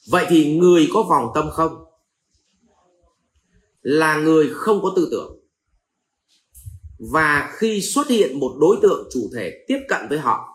vậy 0.06 0.26
thì 0.28 0.56
người 0.58 0.88
có 0.92 1.02
vòng 1.02 1.30
tâm 1.34 1.50
không? 1.52 1.84
Là 3.82 4.16
người 4.16 4.50
không 4.52 4.82
có 4.82 4.92
tư 4.96 5.08
tưởng. 5.10 5.38
Và 6.98 7.52
khi 7.54 7.80
xuất 7.80 8.08
hiện 8.08 8.40
một 8.40 8.56
đối 8.60 8.76
tượng 8.82 9.08
chủ 9.12 9.30
thể 9.34 9.64
tiếp 9.68 9.78
cận 9.88 10.00
với 10.08 10.18
họ, 10.18 10.48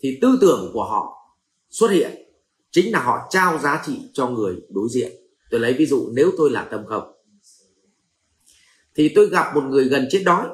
thì 0.00 0.18
tư 0.22 0.38
tưởng 0.40 0.70
của 0.72 0.84
họ 0.84 1.12
xuất 1.70 1.90
hiện 1.90 2.22
chính 2.70 2.92
là 2.92 3.02
họ 3.02 3.18
trao 3.30 3.58
giá 3.58 3.82
trị 3.86 4.00
cho 4.12 4.28
người 4.28 4.56
đối 4.68 4.88
diện. 4.90 5.12
Tôi 5.50 5.60
lấy 5.60 5.72
ví 5.72 5.86
dụ, 5.86 6.08
nếu 6.12 6.32
tôi 6.38 6.50
là 6.50 6.68
tâm 6.70 6.86
không, 6.86 7.12
thì 8.94 9.12
tôi 9.14 9.26
gặp 9.26 9.54
một 9.54 9.64
người 9.64 9.84
gần 9.84 10.08
chết 10.10 10.22
đói. 10.26 10.48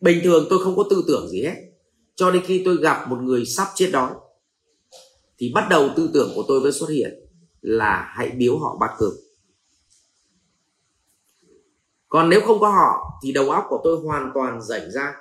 Bình 0.00 0.20
thường 0.24 0.46
tôi 0.50 0.64
không 0.64 0.76
có 0.76 0.84
tư 0.90 1.04
tưởng 1.06 1.28
gì 1.28 1.42
hết. 1.42 1.54
Cho 2.14 2.30
đến 2.30 2.42
khi 2.46 2.62
tôi 2.64 2.76
gặp 2.76 3.08
một 3.08 3.18
người 3.22 3.46
sắp 3.46 3.68
chết 3.74 3.90
đói 3.92 4.10
thì 5.42 5.52
bắt 5.54 5.66
đầu 5.70 5.90
tư 5.96 6.10
tưởng 6.14 6.32
của 6.34 6.44
tôi 6.48 6.60
mới 6.60 6.72
xuất 6.72 6.90
hiện 6.90 7.14
là 7.60 8.12
hãy 8.16 8.30
biếu 8.30 8.58
họ 8.58 8.76
bát 8.80 8.90
cơm. 8.98 9.12
Còn 12.08 12.28
nếu 12.28 12.40
không 12.46 12.60
có 12.60 12.68
họ, 12.68 13.20
thì 13.22 13.32
đầu 13.32 13.50
óc 13.50 13.64
của 13.68 13.80
tôi 13.84 14.00
hoàn 14.00 14.30
toàn 14.34 14.62
rảnh 14.62 14.90
ra 14.90 15.14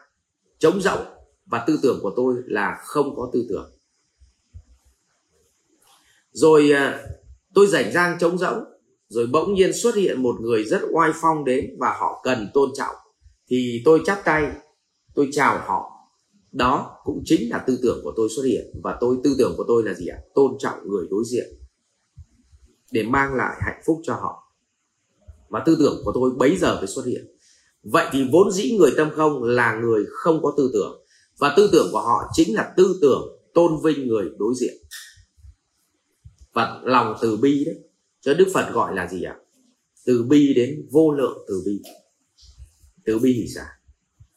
trống 0.59 0.81
rỗng 0.81 1.05
và 1.45 1.63
tư 1.67 1.79
tưởng 1.83 1.99
của 2.01 2.13
tôi 2.15 2.35
là 2.45 2.77
không 2.85 3.15
có 3.15 3.29
tư 3.33 3.45
tưởng. 3.49 3.71
Rồi 6.31 6.71
à, 6.71 7.03
tôi 7.53 7.67
rảnh 7.67 7.91
rang, 7.91 8.17
trống 8.19 8.37
rỗng, 8.37 8.63
rồi 9.07 9.27
bỗng 9.27 9.53
nhiên 9.53 9.71
xuất 9.73 9.95
hiện 9.95 10.23
một 10.23 10.35
người 10.41 10.63
rất 10.63 10.81
oai 10.91 11.11
phong 11.21 11.45
đến 11.45 11.75
và 11.79 11.97
họ 11.99 12.21
cần 12.23 12.51
tôn 12.53 12.69
trọng. 12.77 12.95
Thì 13.47 13.81
tôi 13.85 14.01
chắp 14.05 14.21
tay, 14.25 14.51
tôi 15.15 15.29
chào 15.31 15.57
họ 15.57 15.90
đó 16.51 16.98
cũng 17.03 17.22
chính 17.25 17.50
là 17.50 17.63
tư 17.67 17.79
tưởng 17.81 18.00
của 18.03 18.13
tôi 18.15 18.29
xuất 18.36 18.43
hiện. 18.43 18.65
Và 18.84 18.98
tôi, 19.01 19.17
tư 19.24 19.36
tưởng 19.38 19.53
của 19.58 19.65
tôi 19.67 19.84
là 19.84 19.93
gì 19.93 20.08
ạ? 20.08 20.17
Tôn 20.36 20.51
trọng 20.60 20.89
người 20.89 21.08
đối 21.10 21.24
diện 21.25 21.48
để 22.91 23.03
mang 23.03 23.36
lại 23.36 23.58
hạnh 23.60 23.81
phúc 23.86 24.01
cho 24.03 24.13
họ. 24.13 24.53
Và 25.50 25.63
tư 25.65 25.75
tưởng 25.79 26.01
của 26.05 26.12
tôi 26.15 26.31
bấy 26.38 26.58
giờ 26.58 26.77
mới 26.77 26.88
xuất 26.88 27.05
hiện. 27.05 27.25
Vậy 27.84 28.08
thì 28.12 28.27
vốn 28.31 28.51
dĩ 28.51 28.72
người 28.72 28.91
tâm 28.98 29.10
không 29.15 29.43
là 29.43 29.75
người 29.75 30.05
không 30.10 30.43
có 30.43 30.53
tư 30.58 30.70
tưởng. 30.74 31.05
Và 31.39 31.53
tư 31.58 31.70
tưởng 31.72 31.88
của 31.91 32.01
họ 32.01 32.29
chính 32.34 32.55
là 32.55 32.74
tư 32.77 33.00
tưởng 33.01 33.22
tôn 33.53 33.72
vinh 33.84 34.08
người 34.08 34.29
đối 34.38 34.53
diện. 34.60 34.74
Và 36.53 36.81
lòng 36.84 37.15
từ 37.22 37.38
bi 37.38 37.65
đấy. 37.65 37.75
Cho 38.22 38.34
đức 38.34 38.48
phật 38.53 38.72
gọi 38.74 38.96
là 38.96 39.08
gì 39.08 39.24
ạ? 39.24 39.36
Từ 40.05 40.24
bi 40.24 40.53
đến 40.53 40.88
vô 40.91 41.12
lượng 41.12 41.46
từ 41.48 41.63
bi. 41.65 41.81
Từ 43.05 43.20
bi 43.20 43.34
thì 43.41 43.48
sao? 43.55 43.65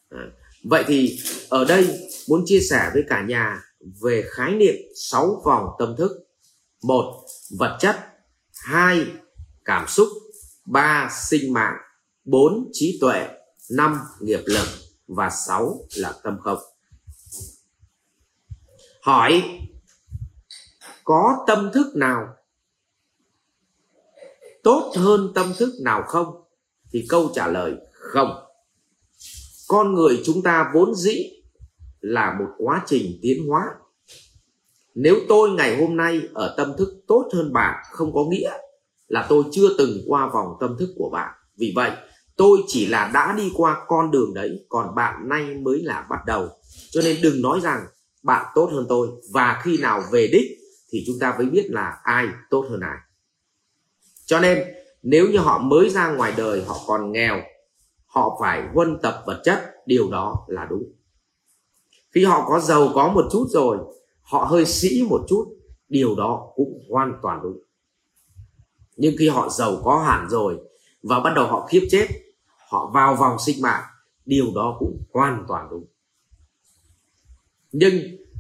À 0.09 0.33
vậy 0.64 0.85
thì 0.87 1.18
ở 1.49 1.64
đây 1.64 2.09
muốn 2.28 2.42
chia 2.47 2.61
sẻ 2.61 2.90
với 2.94 3.02
cả 3.09 3.23
nhà 3.23 3.62
về 4.02 4.25
khái 4.30 4.54
niệm 4.54 4.75
sáu 4.97 5.42
vòng 5.44 5.68
tâm 5.78 5.94
thức. 5.99 6.11
Một, 6.83 7.26
vật 7.59 7.76
chất. 7.80 7.97
Hai, 8.54 9.06
cảm 9.64 9.88
xúc. 9.88 10.09
Ba, 10.64 11.11
sinh 11.28 11.52
mạng. 11.52 11.76
Bốn, 12.25 12.68
trí 12.73 12.99
tuệ. 13.00 13.28
Năm, 13.71 14.00
nghiệp 14.21 14.40
lực. 14.47 14.66
Và 15.06 15.30
sáu 15.30 15.80
là 15.97 16.14
tâm 16.23 16.38
không. 16.40 16.59
Hỏi, 19.02 19.61
có 21.04 21.44
tâm 21.47 21.71
thức 21.75 21.97
nào 21.97 22.35
tốt 24.62 24.92
hơn 24.97 25.33
tâm 25.35 25.52
thức 25.59 25.75
nào 25.83 26.02
không? 26.06 26.44
Thì 26.92 27.06
câu 27.09 27.30
trả 27.35 27.49
lời, 27.49 27.75
không 27.92 28.43
con 29.68 29.94
người 29.94 30.23
chúng 30.25 30.42
ta 30.42 30.71
vốn 30.75 30.94
dĩ 30.94 31.30
là 32.00 32.37
một 32.38 32.47
quá 32.59 32.83
trình 32.87 33.18
tiến 33.23 33.49
hóa. 33.49 33.64
Nếu 34.94 35.16
tôi 35.28 35.50
ngày 35.50 35.76
hôm 35.80 35.97
nay 35.97 36.21
ở 36.35 36.54
tâm 36.56 36.73
thức 36.78 36.88
tốt 37.06 37.28
hơn 37.35 37.52
bạn, 37.52 37.85
không 37.92 38.14
có 38.14 38.25
nghĩa 38.30 38.50
là 39.09 39.26
tôi 39.28 39.44
chưa 39.52 39.68
từng 39.78 39.99
qua 40.06 40.30
vòng 40.35 40.47
tâm 40.61 40.76
thức 40.78 40.88
của 40.97 41.11
bạn. 41.12 41.35
Vì 41.56 41.73
vậy, 41.76 41.90
tôi 42.37 42.59
chỉ 42.66 42.87
là 42.87 43.11
đã 43.14 43.35
đi 43.38 43.52
qua 43.54 43.85
con 43.87 44.11
đường 44.11 44.35
đấy, 44.35 44.66
còn 44.68 44.94
bạn 44.94 45.28
nay 45.28 45.42
mới 45.42 45.83
là 45.83 46.06
bắt 46.11 46.18
đầu. 46.26 46.49
Cho 46.90 47.00
nên 47.02 47.16
đừng 47.23 47.42
nói 47.42 47.61
rằng 47.62 47.87
bạn 48.23 48.47
tốt 48.54 48.71
hơn 48.73 48.87
tôi, 48.88 49.09
và 49.33 49.61
khi 49.62 49.78
nào 49.78 50.02
về 50.12 50.28
đích 50.33 50.50
thì 50.92 51.04
chúng 51.06 51.18
ta 51.21 51.35
mới 51.38 51.47
biết 51.47 51.66
là 51.71 51.99
ai 52.02 52.26
tốt 52.50 52.66
hơn 52.71 52.80
ai. 52.80 52.97
Cho 54.26 54.40
nên, 54.40 54.59
nếu 55.02 55.28
như 55.28 55.38
họ 55.38 55.59
mới 55.59 55.88
ra 55.88 56.09
ngoài 56.09 56.33
đời, 56.37 56.64
họ 56.66 56.80
còn 56.87 57.12
nghèo 57.12 57.42
họ 58.14 58.37
phải 58.40 58.62
huân 58.75 58.99
tập 59.02 59.23
vật 59.26 59.40
chất, 59.44 59.75
điều 59.87 60.11
đó 60.11 60.44
là 60.49 60.66
đúng. 60.71 60.83
Khi 62.14 62.25
họ 62.25 62.44
có 62.49 62.61
giàu 62.61 62.90
có 62.94 63.09
một 63.09 63.25
chút 63.33 63.47
rồi, 63.49 63.78
họ 64.23 64.44
hơi 64.44 64.66
sĩ 64.66 65.06
một 65.11 65.21
chút, 65.28 65.44
điều 65.88 66.14
đó 66.16 66.52
cũng 66.54 66.78
hoàn 66.90 67.18
toàn 67.23 67.40
đúng. 67.42 67.59
Nhưng 68.97 69.14
khi 69.18 69.28
họ 69.28 69.49
giàu 69.49 69.76
có 69.85 69.99
hẳn 69.99 70.28
rồi 70.30 70.59
và 71.02 71.21
bắt 71.21 71.33
đầu 71.37 71.47
họ 71.47 71.66
khiếp 71.66 71.88
chết, 71.90 72.06
họ 72.68 72.90
vào 72.94 73.16
vòng 73.16 73.37
sinh 73.47 73.62
mạng, 73.62 73.83
điều 74.26 74.47
đó 74.54 74.76
cũng 74.78 75.02
hoàn 75.12 75.44
toàn 75.49 75.68
đúng. 75.71 75.85
Nhưng 77.73 77.94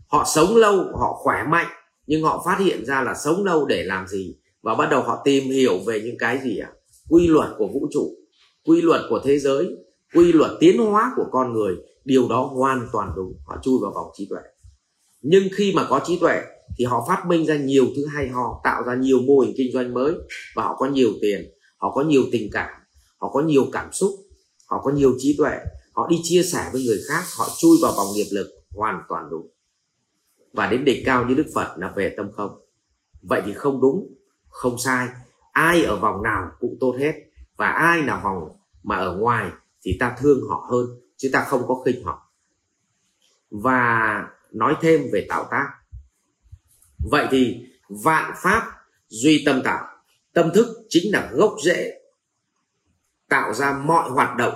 họ 0.08 0.24
sống 0.26 0.56
lâu, 0.56 0.76
họ 0.76 1.14
khỏe 1.22 1.44
mạnh, 1.48 1.66
nhưng 2.06 2.22
họ 2.22 2.42
phát 2.46 2.58
hiện 2.58 2.84
ra 2.86 3.02
là 3.02 3.14
sống 3.14 3.44
lâu 3.44 3.66
để 3.66 3.82
làm 3.84 4.06
gì? 4.06 4.36
Và 4.62 4.74
bắt 4.74 4.86
đầu 4.90 5.02
họ 5.02 5.22
tìm 5.24 5.44
hiểu 5.44 5.78
về 5.86 6.00
những 6.04 6.18
cái 6.18 6.40
gì 6.44 6.58
ạ? 6.58 6.72
À? 6.72 6.76
quy 7.08 7.26
luật 7.26 7.50
của 7.58 7.66
vũ 7.66 7.88
trụ 7.92 8.23
quy 8.64 8.82
luật 8.82 9.00
của 9.08 9.20
thế 9.24 9.38
giới, 9.38 9.68
quy 10.14 10.32
luật 10.32 10.50
tiến 10.60 10.78
hóa 10.78 11.12
của 11.16 11.26
con 11.30 11.52
người, 11.52 11.76
điều 12.04 12.28
đó 12.28 12.50
hoàn 12.54 12.88
toàn 12.92 13.12
đúng. 13.16 13.34
Họ 13.46 13.56
chui 13.62 13.78
vào 13.82 13.92
vòng 13.94 14.06
trí 14.14 14.26
tuệ. 14.30 14.40
Nhưng 15.22 15.48
khi 15.52 15.72
mà 15.76 15.86
có 15.90 16.00
trí 16.04 16.18
tuệ, 16.18 16.42
thì 16.78 16.84
họ 16.84 17.04
phát 17.08 17.24
minh 17.26 17.46
ra 17.46 17.56
nhiều 17.56 17.86
thứ 17.96 18.06
hay 18.06 18.28
ho, 18.28 18.60
tạo 18.64 18.82
ra 18.82 18.94
nhiều 18.94 19.18
mô 19.18 19.38
hình 19.38 19.54
kinh 19.56 19.72
doanh 19.72 19.94
mới, 19.94 20.14
và 20.54 20.62
họ 20.62 20.76
có 20.78 20.86
nhiều 20.86 21.10
tiền, 21.20 21.40
họ 21.76 21.92
có 21.94 22.02
nhiều 22.02 22.22
tình 22.32 22.50
cảm, 22.52 22.70
họ 23.18 23.30
có 23.32 23.40
nhiều 23.42 23.66
cảm 23.72 23.92
xúc, 23.92 24.10
họ 24.66 24.80
có 24.84 24.90
nhiều 24.90 25.14
trí 25.18 25.34
tuệ. 25.38 25.56
Họ 25.92 26.08
đi 26.10 26.20
chia 26.22 26.42
sẻ 26.42 26.70
với 26.72 26.84
người 26.84 26.98
khác, 27.08 27.22
họ 27.38 27.46
chui 27.58 27.76
vào 27.82 27.92
vòng 27.96 28.06
nghiệp 28.14 28.26
lực, 28.32 28.46
hoàn 28.74 29.02
toàn 29.08 29.28
đúng. 29.30 29.50
Và 30.52 30.66
đến 30.70 30.84
đỉnh 30.84 31.02
cao 31.06 31.26
như 31.28 31.34
đức 31.34 31.46
phật 31.54 31.74
là 31.78 31.92
về 31.96 32.14
tâm 32.16 32.32
không. 32.32 32.50
Vậy 33.22 33.42
thì 33.46 33.52
không 33.52 33.80
đúng, 33.80 34.14
không 34.48 34.78
sai. 34.78 35.08
Ai 35.52 35.84
ở 35.84 35.96
vòng 35.96 36.22
nào 36.22 36.50
cũng 36.60 36.76
tốt 36.80 36.96
hết 36.98 37.12
và 37.56 37.68
ai 37.68 38.02
là 38.02 38.20
vòng 38.24 38.56
mà 38.82 38.96
ở 38.96 39.16
ngoài 39.16 39.50
thì 39.82 39.96
ta 40.00 40.16
thương 40.18 40.40
họ 40.48 40.66
hơn, 40.70 40.86
chứ 41.16 41.30
ta 41.32 41.44
không 41.44 41.62
có 41.68 41.82
khinh 41.86 42.04
họ. 42.04 42.32
Và 43.50 44.22
nói 44.52 44.76
thêm 44.80 45.00
về 45.12 45.26
tạo 45.28 45.48
tác. 45.50 45.66
Vậy 47.10 47.26
thì 47.30 47.66
vạn 47.88 48.32
pháp 48.36 48.72
duy 49.08 49.42
tâm 49.46 49.62
tạo. 49.64 49.86
Tâm 50.32 50.50
thức 50.54 50.66
chính 50.88 51.12
là 51.12 51.30
gốc 51.32 51.56
rễ, 51.64 52.00
tạo 53.28 53.54
ra 53.54 53.82
mọi 53.84 54.10
hoạt 54.10 54.36
động 54.36 54.54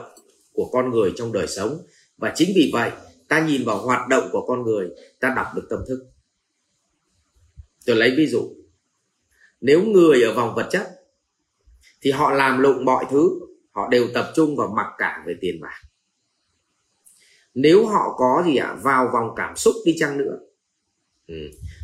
của 0.52 0.70
con 0.72 0.90
người 0.90 1.12
trong 1.16 1.32
đời 1.32 1.46
sống. 1.46 1.78
Và 2.16 2.32
chính 2.36 2.52
vì 2.56 2.70
vậy, 2.72 2.90
ta 3.28 3.46
nhìn 3.46 3.64
vào 3.64 3.78
hoạt 3.78 4.08
động 4.08 4.28
của 4.32 4.46
con 4.46 4.62
người, 4.62 4.88
ta 5.20 5.32
đọc 5.36 5.46
được 5.54 5.66
tâm 5.70 5.78
thức. 5.88 6.06
Tôi 7.86 7.96
lấy 7.96 8.14
ví 8.16 8.26
dụ. 8.26 8.54
Nếu 9.60 9.82
người 9.82 10.22
ở 10.22 10.34
vòng 10.34 10.54
vật 10.54 10.68
chất 10.70 10.97
thì 12.00 12.10
họ 12.10 12.30
làm 12.30 12.60
lụng 12.60 12.84
mọi 12.84 13.04
thứ 13.10 13.40
họ 13.70 13.88
đều 13.88 14.08
tập 14.14 14.32
trung 14.36 14.56
vào 14.56 14.68
mặc 14.76 14.86
cả 14.98 15.22
về 15.26 15.34
tiền 15.40 15.60
bạc. 15.60 15.80
Nếu 17.54 17.86
họ 17.86 18.14
có 18.16 18.42
gì 18.46 18.56
ạ 18.56 18.66
à, 18.66 18.76
vào 18.82 19.10
vòng 19.12 19.30
cảm 19.36 19.56
xúc 19.56 19.74
đi 19.84 19.96
chăng 19.98 20.18
nữa 20.18 20.38
ừ, 21.26 21.34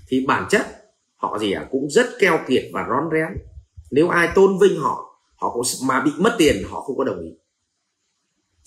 thì 0.08 0.24
bản 0.26 0.46
chất 0.50 0.66
họ 1.16 1.38
gì 1.38 1.52
ạ 1.52 1.60
à, 1.60 1.68
cũng 1.70 1.90
rất 1.90 2.06
keo 2.18 2.38
kiệt 2.48 2.64
và 2.72 2.86
rón 2.88 3.10
rén. 3.12 3.46
Nếu 3.90 4.08
ai 4.08 4.28
tôn 4.34 4.58
vinh 4.60 4.80
họ 4.80 5.20
họ 5.36 5.50
cũng 5.50 5.62
mà 5.84 6.00
bị 6.00 6.10
mất 6.18 6.34
tiền 6.38 6.62
họ 6.70 6.80
không 6.80 6.96
có 6.96 7.04
đồng 7.04 7.20
ý. 7.20 7.30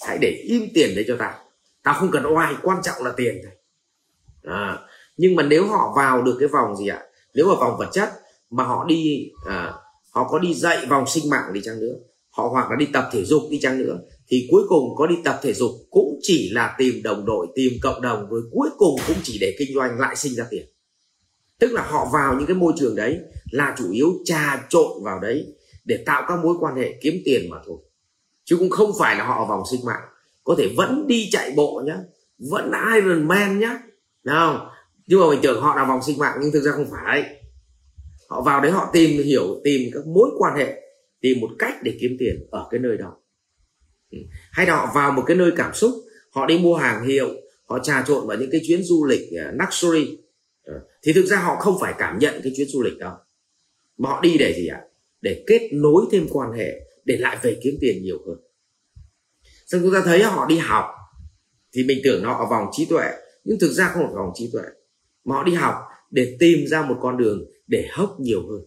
Hãy 0.08 0.18
để 0.22 0.30
im 0.30 0.70
tiền 0.74 0.96
đấy 0.96 1.06
cho 1.08 1.16
tao. 1.20 1.34
Tao 1.84 1.94
không 1.94 2.12
cần 2.12 2.36
oai 2.36 2.56
quan 2.64 2.82
trọng 2.84 3.04
là 3.04 3.14
tiền 3.18 3.42
thôi 3.44 3.52
à, 4.48 4.80
nhưng 5.18 5.36
mà 5.36 5.44
nếu 5.44 5.68
họ 5.68 5.94
vào 5.96 6.22
được 6.22 6.38
cái 6.40 6.48
vòng 6.48 6.76
gì 6.76 6.88
ạ 6.88 6.98
à, 6.98 7.06
nếu 7.34 7.48
mà 7.48 7.56
vòng 7.60 7.78
vật 7.78 7.90
chất 7.92 8.10
mà 8.50 8.64
họ 8.64 8.86
đi 8.86 9.32
à, 9.48 9.74
họ 10.18 10.28
có 10.30 10.40
đi 10.40 10.54
dạy 10.54 10.86
vòng 10.86 11.08
sinh 11.08 11.30
mạng 11.30 11.54
đi 11.54 11.62
chăng 11.64 11.80
nữa. 11.80 11.94
Họ 12.30 12.50
hoặc 12.52 12.70
là 12.70 12.76
đi 12.76 12.86
tập 12.94 13.10
thể 13.12 13.24
dục 13.24 13.42
đi 13.52 13.60
chăng 13.60 13.78
nữa. 13.78 14.00
Thì 14.28 14.48
cuối 14.52 14.64
cùng 14.68 14.96
có 14.96 15.08
đi 15.08 15.16
tập 15.24 15.40
thể 15.44 15.54
dục 15.54 15.72
cũng 15.90 16.20
chỉ 16.22 16.50
là 16.54 16.76
tìm 16.78 17.04
đồng 17.04 17.26
đội, 17.26 17.48
tìm 17.56 17.74
cộng 17.82 18.02
đồng 18.02 18.30
rồi 18.30 18.42
cuối 18.52 18.70
cùng 18.78 18.96
cũng 19.08 19.16
chỉ 19.24 19.38
để 19.42 19.56
kinh 19.60 19.76
doanh 19.76 20.00
lại 20.00 20.16
sinh 20.16 20.36
ra 20.36 20.46
tiền. 20.50 20.66
Tức 21.60 21.72
là 21.72 21.82
họ 21.82 22.10
vào 22.14 22.36
những 22.36 22.46
cái 22.46 22.56
môi 22.56 22.74
trường 22.78 22.96
đấy 22.96 23.18
là 23.52 23.76
chủ 23.78 23.92
yếu 23.92 24.14
trà 24.26 24.66
trộn 24.70 25.04
vào 25.04 25.20
đấy 25.20 25.46
để 25.86 26.04
tạo 26.06 26.26
các 26.28 26.40
mối 26.44 26.56
quan 26.60 26.76
hệ 26.76 27.00
kiếm 27.02 27.14
tiền 27.26 27.50
mà 27.50 27.58
thôi. 27.66 27.78
Chứ 28.46 28.58
cũng 28.58 28.70
không 28.70 28.92
phải 29.00 29.16
là 29.16 29.26
họ 29.26 29.46
vòng 29.46 29.64
sinh 29.72 29.86
mạng. 29.86 30.04
Có 30.44 30.56
thể 30.58 30.74
vẫn 30.78 31.08
đi 31.08 31.30
chạy 31.32 31.54
bộ 31.56 31.82
nhá, 31.86 31.98
vẫn 32.52 32.72
Iron 32.96 33.28
Man 33.28 33.60
nhá. 33.60 33.80
Nào, 34.24 34.72
nhưng 35.08 35.20
mà 35.20 35.30
mình 35.30 35.40
tưởng 35.44 35.62
họ 35.62 35.76
là 35.76 35.86
vòng 35.86 36.04
sinh 36.04 36.18
mạng 36.18 36.38
nhưng 36.42 36.52
thực 36.52 36.62
ra 36.62 36.72
không 36.72 36.88
phải 36.92 37.24
họ 38.28 38.42
vào 38.42 38.62
đấy 38.62 38.72
họ 38.72 38.90
tìm, 38.94 39.24
hiểu, 39.24 39.62
tìm 39.64 39.92
các 39.94 40.08
mối 40.08 40.30
quan 40.38 40.58
hệ, 40.58 40.82
tìm 41.22 41.40
một 41.40 41.50
cách 41.60 41.76
để 41.84 41.98
kiếm 42.02 42.16
tiền 42.20 42.48
ở 42.52 42.68
cái 42.72 42.80
nơi 42.80 42.98
đó. 42.98 43.18
Ừ. 44.12 44.18
Hay 44.52 44.66
là 44.66 44.76
họ 44.76 44.92
vào 44.96 45.12
một 45.12 45.24
cái 45.28 45.38
nơi 45.38 45.52
cảm 45.56 45.74
xúc, 45.74 45.92
họ 46.32 46.46
đi 46.46 46.58
mua 46.58 46.76
hàng 46.76 47.08
hiệu, 47.08 47.30
họ 47.66 47.80
trà 47.84 48.04
trộn 48.08 48.28
vào 48.28 48.38
những 48.38 48.50
cái 48.52 48.62
chuyến 48.68 48.84
du 48.84 49.06
lịch 49.06 49.22
à, 49.40 49.54
luxury. 49.60 50.18
Ờ, 50.64 50.74
thì 51.04 51.14
thực 51.14 51.26
ra 51.26 51.38
họ 51.38 51.56
không 51.56 51.78
phải 51.82 51.94
cảm 51.98 52.20
nhận 52.20 52.42
cái 52.44 52.54
chuyến 52.58 52.68
du 52.68 52.82
lịch 52.82 52.98
đó. 52.98 53.18
Mà 53.98 54.10
họ 54.10 54.22
đi 54.22 54.38
để 54.38 54.54
gì 54.54 54.68
ạ? 54.68 54.82
Để 55.22 55.44
kết 55.48 55.70
nối 55.72 56.06
thêm 56.12 56.28
quan 56.30 56.52
hệ, 56.52 56.82
để 57.06 57.18
lại 57.18 57.38
về 57.42 57.58
kiếm 57.64 57.78
tiền 57.82 58.04
nhiều 58.04 58.18
hơn. 58.28 58.38
Xong 59.66 59.82
chúng 59.84 59.94
ta 59.94 60.02
thấy 60.06 60.24
họ 60.24 60.46
đi 60.46 60.58
học, 60.58 60.86
thì 61.74 61.84
mình 61.84 62.00
tưởng 62.04 62.24
nó 62.24 62.34
ở 62.34 62.46
vòng 62.46 62.66
trí 62.72 62.86
tuệ, 62.86 63.06
nhưng 63.44 63.60
thực 63.60 63.72
ra 63.72 63.88
không 63.94 64.04
phải 64.04 64.14
vòng 64.16 64.32
trí 64.36 64.50
tuệ, 64.54 64.64
mà 65.24 65.36
họ 65.36 65.44
đi 65.44 65.54
học 65.54 65.76
để 66.12 66.38
tìm 66.40 66.68
ra 66.68 66.82
một 66.82 66.96
con 67.02 67.18
đường 67.18 67.46
để 67.68 67.88
hốc 67.92 68.20
nhiều 68.20 68.42
hơn. 68.50 68.62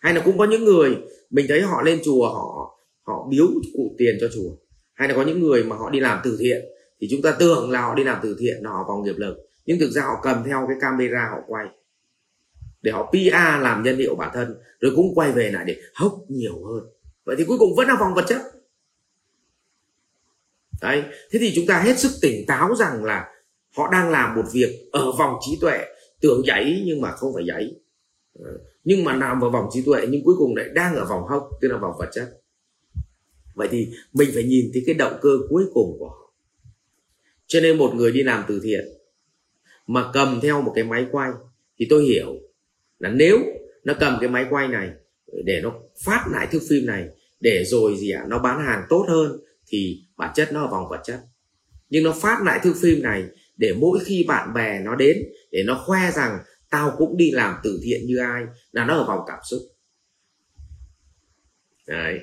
Hay 0.00 0.14
là 0.14 0.22
cũng 0.24 0.38
có 0.38 0.44
những 0.44 0.64
người, 0.64 0.96
mình 1.30 1.46
thấy 1.48 1.62
họ 1.62 1.82
lên 1.82 2.00
chùa, 2.04 2.28
họ 2.28 2.78
họ 3.02 3.26
biếu 3.30 3.46
cụ 3.74 3.94
tiền 3.98 4.18
cho 4.20 4.28
chùa. 4.34 4.50
Hay 4.94 5.08
là 5.08 5.14
có 5.14 5.22
những 5.22 5.40
người 5.40 5.64
mà 5.64 5.76
họ 5.76 5.90
đi 5.90 6.00
làm 6.00 6.20
từ 6.24 6.36
thiện, 6.40 6.64
thì 7.00 7.08
chúng 7.10 7.22
ta 7.22 7.36
tưởng 7.38 7.70
là 7.70 7.82
họ 7.82 7.94
đi 7.94 8.04
làm 8.04 8.20
từ 8.22 8.36
thiện, 8.40 8.56
là 8.62 8.70
họ 8.70 8.84
vòng 8.88 9.04
nghiệp 9.04 9.16
lực. 9.16 9.36
Nhưng 9.66 9.78
thực 9.78 9.90
ra 9.90 10.02
họ 10.02 10.20
cầm 10.22 10.42
theo 10.46 10.66
cái 10.68 10.76
camera 10.80 11.28
họ 11.30 11.38
quay, 11.46 11.66
để 12.82 12.92
họ 12.92 13.10
PR 13.12 13.62
làm 13.62 13.82
nhân 13.82 13.96
hiệu 13.96 14.14
bản 14.14 14.30
thân, 14.34 14.58
rồi 14.80 14.92
cũng 14.96 15.14
quay 15.14 15.32
về 15.32 15.50
lại 15.50 15.64
để 15.66 15.76
hốc 15.94 16.18
nhiều 16.28 16.64
hơn. 16.64 16.90
Vậy 17.24 17.36
thì 17.38 17.44
cuối 17.44 17.58
cùng 17.58 17.76
vẫn 17.76 17.88
là 17.88 17.96
vòng 18.00 18.14
vật 18.14 18.24
chất. 18.28 18.42
Đấy, 20.82 21.02
thế 21.30 21.38
thì 21.38 21.52
chúng 21.54 21.66
ta 21.66 21.80
hết 21.80 21.98
sức 21.98 22.10
tỉnh 22.22 22.46
táo 22.46 22.74
rằng 22.74 23.04
là 23.04 23.34
họ 23.76 23.90
đang 23.92 24.10
làm 24.10 24.34
một 24.34 24.44
việc 24.52 24.88
ở 24.92 25.12
vòng 25.12 25.34
trí 25.40 25.58
tuệ 25.60 25.84
tưởng 26.20 26.42
dãy 26.46 26.82
nhưng 26.86 27.00
mà 27.00 27.10
không 27.10 27.34
phải 27.34 27.44
dãy 27.48 27.74
ờ, 28.38 28.50
nhưng 28.84 29.04
mà 29.04 29.16
nằm 29.16 29.40
vào 29.40 29.50
vòng 29.50 29.68
trí 29.72 29.82
tuệ 29.82 30.06
nhưng 30.08 30.24
cuối 30.24 30.34
cùng 30.38 30.56
lại 30.56 30.68
đang 30.74 30.96
ở 30.96 31.04
vòng 31.04 31.22
hốc 31.28 31.48
tức 31.60 31.68
là 31.68 31.78
vòng 31.78 31.92
vật 31.98 32.08
chất. 32.12 32.40
Vậy 33.54 33.68
thì 33.70 33.88
mình 34.12 34.30
phải 34.34 34.42
nhìn 34.42 34.70
thấy 34.72 34.82
cái 34.86 34.94
động 34.94 35.18
cơ 35.22 35.30
cuối 35.48 35.64
cùng 35.74 35.96
của 35.98 36.08
họ. 36.08 36.32
Cho 37.46 37.60
nên 37.60 37.78
một 37.78 37.92
người 37.94 38.12
đi 38.12 38.22
làm 38.22 38.44
từ 38.48 38.60
thiện 38.64 38.88
mà 39.86 40.10
cầm 40.12 40.40
theo 40.42 40.62
một 40.62 40.72
cái 40.74 40.84
máy 40.84 41.06
quay 41.12 41.30
thì 41.78 41.86
tôi 41.90 42.04
hiểu 42.04 42.34
là 42.98 43.10
nếu 43.10 43.38
nó 43.84 43.94
cầm 44.00 44.16
cái 44.20 44.28
máy 44.28 44.46
quay 44.50 44.68
này 44.68 44.90
để 45.44 45.60
nó 45.62 45.74
phát 46.04 46.24
lại 46.32 46.48
thước 46.50 46.62
phim 46.68 46.86
này 46.86 47.08
để 47.40 47.64
rồi 47.64 47.96
gì 47.96 48.10
ạ 48.10 48.20
à, 48.20 48.26
nó 48.28 48.38
bán 48.38 48.66
hàng 48.66 48.86
tốt 48.88 49.04
hơn 49.08 49.40
thì 49.66 50.02
bản 50.16 50.32
chất 50.34 50.52
nó 50.52 50.64
ở 50.64 50.70
vòng 50.70 50.88
vật 50.90 51.00
chất. 51.04 51.20
Nhưng 51.90 52.04
nó 52.04 52.12
phát 52.12 52.42
lại 52.44 52.60
thước 52.62 52.74
phim 52.80 53.02
này 53.02 53.24
để 53.58 53.72
mỗi 53.78 53.98
khi 54.04 54.24
bạn 54.28 54.54
bè 54.54 54.80
nó 54.84 54.94
đến, 54.94 55.16
để 55.50 55.62
nó 55.66 55.82
khoe 55.86 56.10
rằng 56.10 56.38
tao 56.70 56.94
cũng 56.98 57.16
đi 57.16 57.30
làm 57.30 57.54
từ 57.62 57.80
thiện 57.82 58.06
như 58.06 58.18
ai, 58.18 58.42
là 58.72 58.84
nó 58.84 58.94
ở 58.94 59.04
vòng 59.04 59.20
cảm 59.26 59.38
xúc. 59.50 59.60
Đấy. 61.86 62.18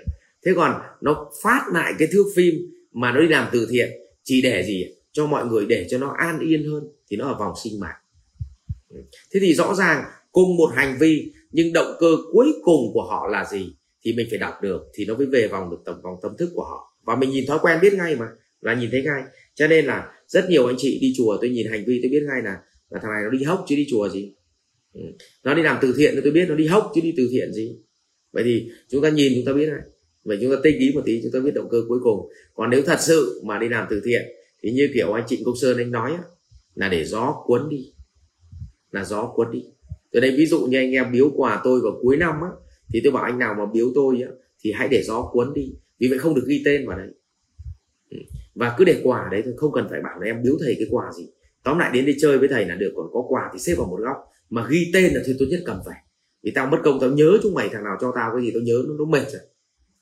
Thế 0.45 0.51
còn 0.55 0.81
nó 1.01 1.31
phát 1.43 1.65
lại 1.73 1.93
cái 1.99 2.07
thước 2.11 2.25
phim 2.35 2.55
mà 2.91 3.11
nó 3.11 3.21
đi 3.21 3.27
làm 3.27 3.49
từ 3.51 3.67
thiện, 3.71 3.89
chỉ 4.23 4.41
để 4.41 4.63
gì? 4.63 4.85
Cho 5.11 5.25
mọi 5.25 5.45
người 5.45 5.65
để 5.65 5.87
cho 5.89 5.97
nó 5.97 6.15
an 6.17 6.39
yên 6.39 6.69
hơn, 6.69 6.83
thì 7.09 7.17
nó 7.17 7.27
ở 7.27 7.37
vòng 7.39 7.53
sinh 7.63 7.79
mạng. 7.79 7.99
Thế 9.33 9.39
thì 9.41 9.53
rõ 9.53 9.75
ràng, 9.75 10.03
cùng 10.31 10.57
một 10.57 10.71
hành 10.75 10.97
vi, 10.99 11.33
nhưng 11.51 11.73
động 11.73 11.95
cơ 11.99 12.07
cuối 12.31 12.53
cùng 12.63 12.93
của 12.93 13.03
họ 13.03 13.27
là 13.27 13.45
gì? 13.51 13.75
Thì 14.03 14.13
mình 14.13 14.27
phải 14.29 14.39
đọc 14.39 14.53
được, 14.61 14.81
thì 14.93 15.05
nó 15.05 15.15
mới 15.15 15.25
về 15.25 15.47
vòng 15.47 15.69
được 15.71 15.77
tầm, 15.85 16.01
vòng 16.01 16.15
tâm 16.21 16.37
thức 16.37 16.49
của 16.55 16.63
họ. 16.63 16.97
Và 17.03 17.15
mình 17.15 17.29
nhìn 17.29 17.45
thói 17.47 17.59
quen 17.61 17.79
biết 17.81 17.93
ngay 17.93 18.15
mà, 18.15 18.27
là 18.61 18.73
nhìn 18.73 18.89
thấy 18.91 19.01
ngay 19.01 19.23
cho 19.55 19.67
nên 19.67 19.85
là 19.85 20.11
rất 20.27 20.49
nhiều 20.49 20.65
anh 20.65 20.75
chị 20.77 20.99
đi 21.01 21.13
chùa, 21.17 21.37
tôi 21.41 21.49
nhìn 21.49 21.67
hành 21.67 21.83
vi, 21.87 21.99
tôi 22.03 22.09
biết 22.09 22.23
ngay 22.27 22.41
là 22.43 22.57
là 22.89 22.99
thằng 23.01 23.11
này 23.11 23.23
nó 23.23 23.29
đi 23.29 23.43
hốc 23.43 23.65
chứ 23.67 23.75
đi 23.75 23.87
chùa 23.89 24.09
gì. 24.09 24.33
Ừ. 24.93 25.01
nó 25.43 25.53
đi 25.53 25.61
làm 25.61 25.77
từ 25.81 25.93
thiện 25.97 26.11
thì 26.15 26.21
tôi 26.23 26.31
biết 26.31 26.45
nó 26.49 26.55
đi 26.55 26.67
hốc 26.67 26.91
chứ 26.95 27.01
đi 27.01 27.13
từ 27.17 27.29
thiện 27.31 27.53
gì. 27.53 27.77
Vậy 28.31 28.43
thì 28.43 28.69
chúng 28.89 29.01
ta 29.01 29.09
nhìn 29.09 29.33
chúng 29.35 29.45
ta 29.45 29.53
biết 29.53 29.69
này 29.69 29.81
vậy 30.25 30.37
chúng 30.41 30.51
ta 30.51 30.57
tinh 30.63 30.79
ý 30.79 30.91
một 30.95 31.01
tí, 31.05 31.21
chúng 31.23 31.31
ta 31.31 31.39
biết 31.39 31.51
động 31.55 31.69
cơ 31.71 31.77
cuối 31.87 31.99
cùng. 32.03 32.29
Còn 32.53 32.69
nếu 32.69 32.81
thật 32.85 32.97
sự 32.99 33.41
mà 33.45 33.59
đi 33.59 33.69
làm 33.69 33.87
từ 33.89 34.01
thiện, 34.05 34.21
thì 34.63 34.71
như 34.71 34.89
kiểu 34.93 35.11
anh 35.11 35.23
trịnh 35.27 35.43
công 35.43 35.55
sơn 35.61 35.77
anh 35.77 35.91
nói 35.91 36.11
là 36.75 36.89
để 36.89 37.05
gió 37.05 37.43
cuốn 37.45 37.69
đi. 37.69 37.93
Là 38.91 39.03
gió 39.03 39.31
cuốn 39.35 39.51
đi. 39.51 39.63
Từ 40.11 40.19
đây 40.19 40.35
ví 40.37 40.45
dụ 40.45 40.65
như 40.65 40.77
anh 40.77 40.91
em 40.91 41.11
biếu 41.11 41.31
quà 41.35 41.61
tôi 41.63 41.81
vào 41.81 41.99
cuối 42.01 42.17
năm 42.17 42.35
á, 42.41 42.49
thì 42.93 43.01
tôi 43.03 43.13
bảo 43.13 43.23
anh 43.23 43.39
nào 43.39 43.55
mà 43.57 43.65
biếu 43.73 43.91
tôi 43.95 44.21
á, 44.21 44.29
thì 44.63 44.71
hãy 44.71 44.87
để 44.91 45.03
gió 45.03 45.29
cuốn 45.31 45.53
đi. 45.53 45.73
Vì 45.99 46.07
vậy 46.07 46.17
không 46.17 46.35
được 46.35 46.43
ghi 46.47 46.61
tên 46.65 46.87
vào 46.87 46.97
đấy 46.97 47.07
và 48.55 48.75
cứ 48.77 48.85
để 48.85 49.01
quà 49.03 49.27
đấy 49.31 49.41
thôi 49.45 49.53
không 49.57 49.71
cần 49.71 49.87
phải 49.89 50.01
bảo 50.01 50.19
là 50.19 50.25
em 50.25 50.43
biếu 50.43 50.53
thầy 50.65 50.75
cái 50.79 50.87
quà 50.91 51.11
gì. 51.17 51.29
Tóm 51.63 51.79
lại 51.79 51.89
đến 51.93 52.05
đi 52.05 52.15
chơi 52.21 52.37
với 52.37 52.47
thầy 52.47 52.65
là 52.65 52.75
được 52.75 52.93
còn 52.95 53.05
có 53.13 53.23
quà 53.29 53.49
thì 53.53 53.59
xếp 53.59 53.73
vào 53.77 53.87
một 53.87 53.99
góc. 53.99 54.17
Mà 54.49 54.65
ghi 54.69 54.91
tên 54.93 55.13
là 55.13 55.21
thì 55.25 55.35
tốt 55.39 55.45
nhất 55.49 55.59
cầm 55.65 55.79
phải. 55.85 55.99
Vì 56.43 56.51
tao 56.55 56.67
mất 56.67 56.77
công 56.83 56.99
tao 56.99 57.09
nhớ 57.09 57.37
chúng 57.43 57.53
mày 57.53 57.69
thằng 57.69 57.83
nào 57.83 57.97
cho 58.01 58.11
tao 58.15 58.31
cái 58.33 58.41
gì 58.41 58.51
tao 58.53 58.61
nhớ 58.61 58.83
nó, 58.87 58.93
nó 58.99 59.05
mệt 59.05 59.31
rồi. 59.31 59.41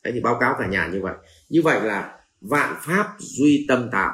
Đấy 0.04 0.14
thì 0.14 0.20
báo 0.20 0.38
cáo 0.40 0.56
cả 0.60 0.68
nhà 0.68 0.90
như 0.94 1.02
vậy. 1.02 1.14
Như 1.50 1.62
vậy 1.62 1.82
là 1.84 2.20
vạn 2.42 2.76
pháp 2.82 3.16
duy 3.20 3.66
tâm 3.68 3.90
tạo. 3.92 4.14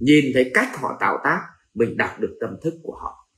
Nhìn 0.00 0.24
thấy 0.34 0.50
cách 0.54 0.68
họ 0.80 0.96
tạo 1.00 1.18
tác 1.24 1.40
mình 1.74 1.96
đọc 1.96 2.10
được 2.20 2.36
tâm 2.40 2.50
thức 2.62 2.74
của 2.82 2.96
họ. 3.02 3.28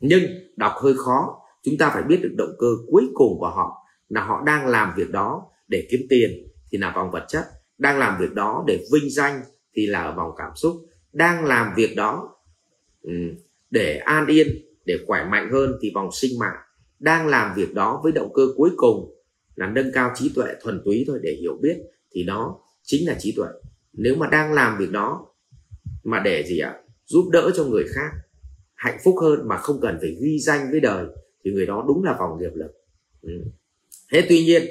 Nhưng 0.00 0.22
đọc 0.56 0.72
hơi 0.82 0.94
khó 0.96 1.38
chúng 1.62 1.78
ta 1.78 1.90
phải 1.94 2.02
biết 2.02 2.20
được 2.22 2.34
động 2.36 2.54
cơ 2.58 2.66
cuối 2.90 3.04
cùng 3.14 3.38
của 3.38 3.50
họ 3.50 3.86
là 4.08 4.24
họ 4.24 4.42
đang 4.46 4.66
làm 4.66 4.92
việc 4.96 5.10
đó 5.10 5.42
để 5.68 5.86
kiếm 5.90 6.00
tiền 6.10 6.30
thì 6.72 6.78
là 6.78 6.92
vòng 6.96 7.10
vật 7.10 7.24
chất 7.28 7.44
đang 7.78 7.98
làm 7.98 8.20
việc 8.20 8.32
đó 8.34 8.64
để 8.66 8.84
vinh 8.92 9.10
danh 9.10 9.42
thì 9.78 9.86
là 9.86 10.02
ở 10.02 10.14
vòng 10.16 10.30
cảm 10.36 10.50
xúc, 10.56 10.86
đang 11.12 11.44
làm 11.44 11.72
việc 11.76 11.96
đó 11.96 12.36
ừ, 13.02 13.12
để 13.70 13.96
an 13.96 14.26
yên, 14.26 14.48
để 14.84 14.98
khỏe 15.06 15.24
mạnh 15.24 15.48
hơn 15.52 15.78
thì 15.82 15.92
vòng 15.94 16.08
sinh 16.12 16.38
mạng 16.38 16.56
đang 16.98 17.26
làm 17.26 17.54
việc 17.56 17.74
đó 17.74 18.00
với 18.04 18.12
động 18.12 18.32
cơ 18.34 18.42
cuối 18.56 18.70
cùng 18.76 19.14
là 19.56 19.66
nâng 19.66 19.92
cao 19.94 20.12
trí 20.14 20.32
tuệ 20.34 20.46
thuần 20.62 20.82
túy 20.84 21.04
thôi 21.06 21.18
để 21.22 21.36
hiểu 21.40 21.58
biết 21.62 21.76
thì 22.12 22.24
đó 22.24 22.58
chính 22.82 23.08
là 23.08 23.16
trí 23.18 23.32
tuệ. 23.36 23.46
Nếu 23.92 24.16
mà 24.16 24.26
đang 24.26 24.52
làm 24.52 24.78
việc 24.78 24.92
đó 24.92 25.26
mà 26.04 26.20
để 26.24 26.44
gì 26.46 26.58
ạ? 26.58 26.74
Giúp 27.06 27.28
đỡ 27.32 27.50
cho 27.56 27.64
người 27.64 27.84
khác, 27.94 28.10
hạnh 28.74 28.98
phúc 29.04 29.14
hơn 29.20 29.48
mà 29.48 29.56
không 29.56 29.80
cần 29.80 29.98
phải 30.00 30.16
ghi 30.20 30.38
danh 30.38 30.70
với 30.70 30.80
đời 30.80 31.06
thì 31.44 31.50
người 31.50 31.66
đó 31.66 31.84
đúng 31.88 32.04
là 32.04 32.16
vòng 32.18 32.38
nghiệp 32.38 32.52
lực. 32.54 32.70
Ừ. 33.22 33.44
thế 34.12 34.26
tuy 34.28 34.44
nhiên 34.44 34.62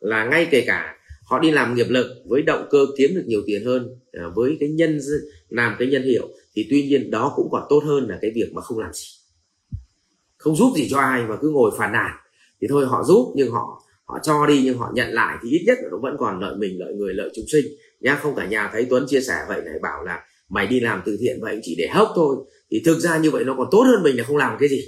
là 0.00 0.24
ngay 0.24 0.48
kể 0.50 0.64
cả 0.66 0.95
họ 1.26 1.38
đi 1.38 1.50
làm 1.50 1.74
nghiệp 1.74 1.86
lực, 1.88 2.06
với 2.26 2.42
động 2.42 2.66
cơ 2.70 2.86
kiếm 2.98 3.10
được 3.14 3.24
nhiều 3.26 3.42
tiền 3.46 3.64
hơn 3.64 3.88
à, 4.12 4.22
với 4.34 4.56
cái 4.60 4.68
nhân 4.68 4.98
làm 5.48 5.76
cái 5.78 5.88
nhân 5.88 6.02
hiệu, 6.02 6.28
thì 6.54 6.66
tuy 6.70 6.82
nhiên 6.82 7.10
đó 7.10 7.32
cũng 7.36 7.48
còn 7.50 7.62
tốt 7.68 7.82
hơn 7.86 8.08
là 8.08 8.18
cái 8.22 8.30
việc 8.34 8.52
mà 8.52 8.62
không 8.62 8.78
làm 8.78 8.92
gì. 8.92 9.06
Không 10.36 10.56
giúp 10.56 10.72
gì 10.76 10.88
cho 10.90 10.98
ai 10.98 11.22
mà 11.28 11.36
cứ 11.42 11.50
ngồi 11.50 11.70
phàn 11.78 11.92
nàn. 11.92 12.10
Thì 12.60 12.66
thôi, 12.70 12.86
họ 12.86 13.04
giúp 13.04 13.32
nhưng 13.36 13.50
họ 13.50 13.82
họ 14.04 14.18
cho 14.22 14.46
đi 14.46 14.60
nhưng 14.64 14.78
họ 14.78 14.90
nhận 14.94 15.10
lại 15.10 15.36
thì 15.42 15.50
ít 15.50 15.62
nhất 15.66 15.78
là 15.82 15.88
nó 15.90 15.98
vẫn 16.02 16.16
còn 16.18 16.40
lợi 16.40 16.56
mình, 16.56 16.78
lợi 16.78 16.94
người, 16.94 17.14
lợi 17.14 17.30
chúng 17.34 17.44
sinh. 17.52 17.66
Nhá, 18.00 18.18
không 18.22 18.34
cả 18.34 18.46
nhà 18.46 18.70
thấy 18.72 18.86
tuấn 18.90 19.06
chia 19.08 19.20
sẻ 19.20 19.34
vậy 19.48 19.60
này, 19.64 19.74
bảo 19.82 20.04
là 20.04 20.24
mày 20.48 20.66
đi 20.66 20.80
làm 20.80 21.02
từ 21.06 21.16
thiện 21.20 21.38
vậy 21.40 21.60
chỉ 21.62 21.74
để 21.78 21.88
hốc 21.88 22.12
thôi. 22.14 22.36
Thì 22.70 22.82
thực 22.84 22.98
ra 22.98 23.18
như 23.18 23.30
vậy 23.30 23.44
nó 23.44 23.54
còn 23.58 23.68
tốt 23.70 23.82
hơn 23.82 24.02
mình 24.02 24.16
là 24.16 24.24
không 24.24 24.36
làm 24.36 24.56
cái 24.60 24.68
gì. 24.68 24.84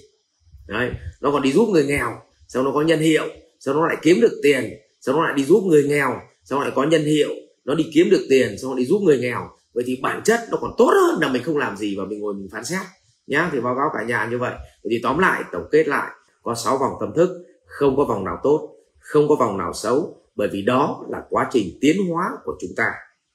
Đấy, 0.68 0.90
nó 1.20 1.30
còn 1.30 1.42
đi 1.42 1.52
giúp 1.52 1.68
người 1.68 1.84
nghèo 1.84 2.10
sau 2.48 2.62
nó 2.62 2.70
có 2.72 2.82
nhân 2.82 3.00
hiệu 3.00 3.24
sau 3.60 3.74
nó 3.74 3.86
lại 3.86 3.96
kiếm 4.02 4.20
được 4.20 4.40
tiền 4.42 4.64
sau 5.00 5.14
nó 5.14 5.24
lại 5.24 5.34
đi 5.36 5.44
giúp 5.44 5.64
người 5.64 5.84
nghèo? 5.88 6.20
Sau 6.44 6.60
lại 6.60 6.72
có 6.74 6.84
nhân 6.84 7.04
hiệu? 7.04 7.30
Nó 7.64 7.74
đi 7.74 7.90
kiếm 7.94 8.10
được 8.10 8.26
tiền 8.30 8.56
sau 8.62 8.70
nó 8.70 8.76
đi 8.76 8.84
giúp 8.84 9.02
người 9.02 9.18
nghèo? 9.18 9.50
Vậy 9.74 9.84
thì 9.86 9.98
bản 10.02 10.22
chất 10.24 10.40
nó 10.50 10.58
còn 10.60 10.70
tốt 10.78 10.90
hơn 10.94 11.20
là 11.20 11.32
mình 11.32 11.42
không 11.42 11.56
làm 11.56 11.76
gì 11.76 11.96
và 11.98 12.04
mình 12.04 12.20
ngồi 12.20 12.34
mình 12.34 12.48
phán 12.52 12.64
xét, 12.64 12.86
nhá. 13.26 13.50
Thì 13.52 13.60
báo 13.60 13.74
cáo 13.74 13.90
cả 13.94 14.04
nhà 14.04 14.28
như 14.30 14.38
vậy. 14.38 14.52
Vậy 14.58 14.90
thì 14.90 15.00
tóm 15.02 15.18
lại, 15.18 15.42
tổng 15.52 15.68
kết 15.72 15.88
lại, 15.88 16.10
có 16.42 16.54
6 16.54 16.78
vòng 16.78 16.92
tâm 17.00 17.12
thức, 17.16 17.46
không 17.66 17.96
có 17.96 18.04
vòng 18.04 18.24
nào 18.24 18.40
tốt, 18.42 18.74
không 18.98 19.28
có 19.28 19.34
vòng 19.34 19.58
nào 19.58 19.72
xấu, 19.72 20.18
bởi 20.38 20.48
vì 20.52 20.62
đó 20.62 21.04
là 21.08 21.22
quá 21.30 21.48
trình 21.50 21.78
tiến 21.80 21.96
hóa 22.08 22.30
của 22.44 22.56
chúng 22.60 22.70
ta 22.76 22.84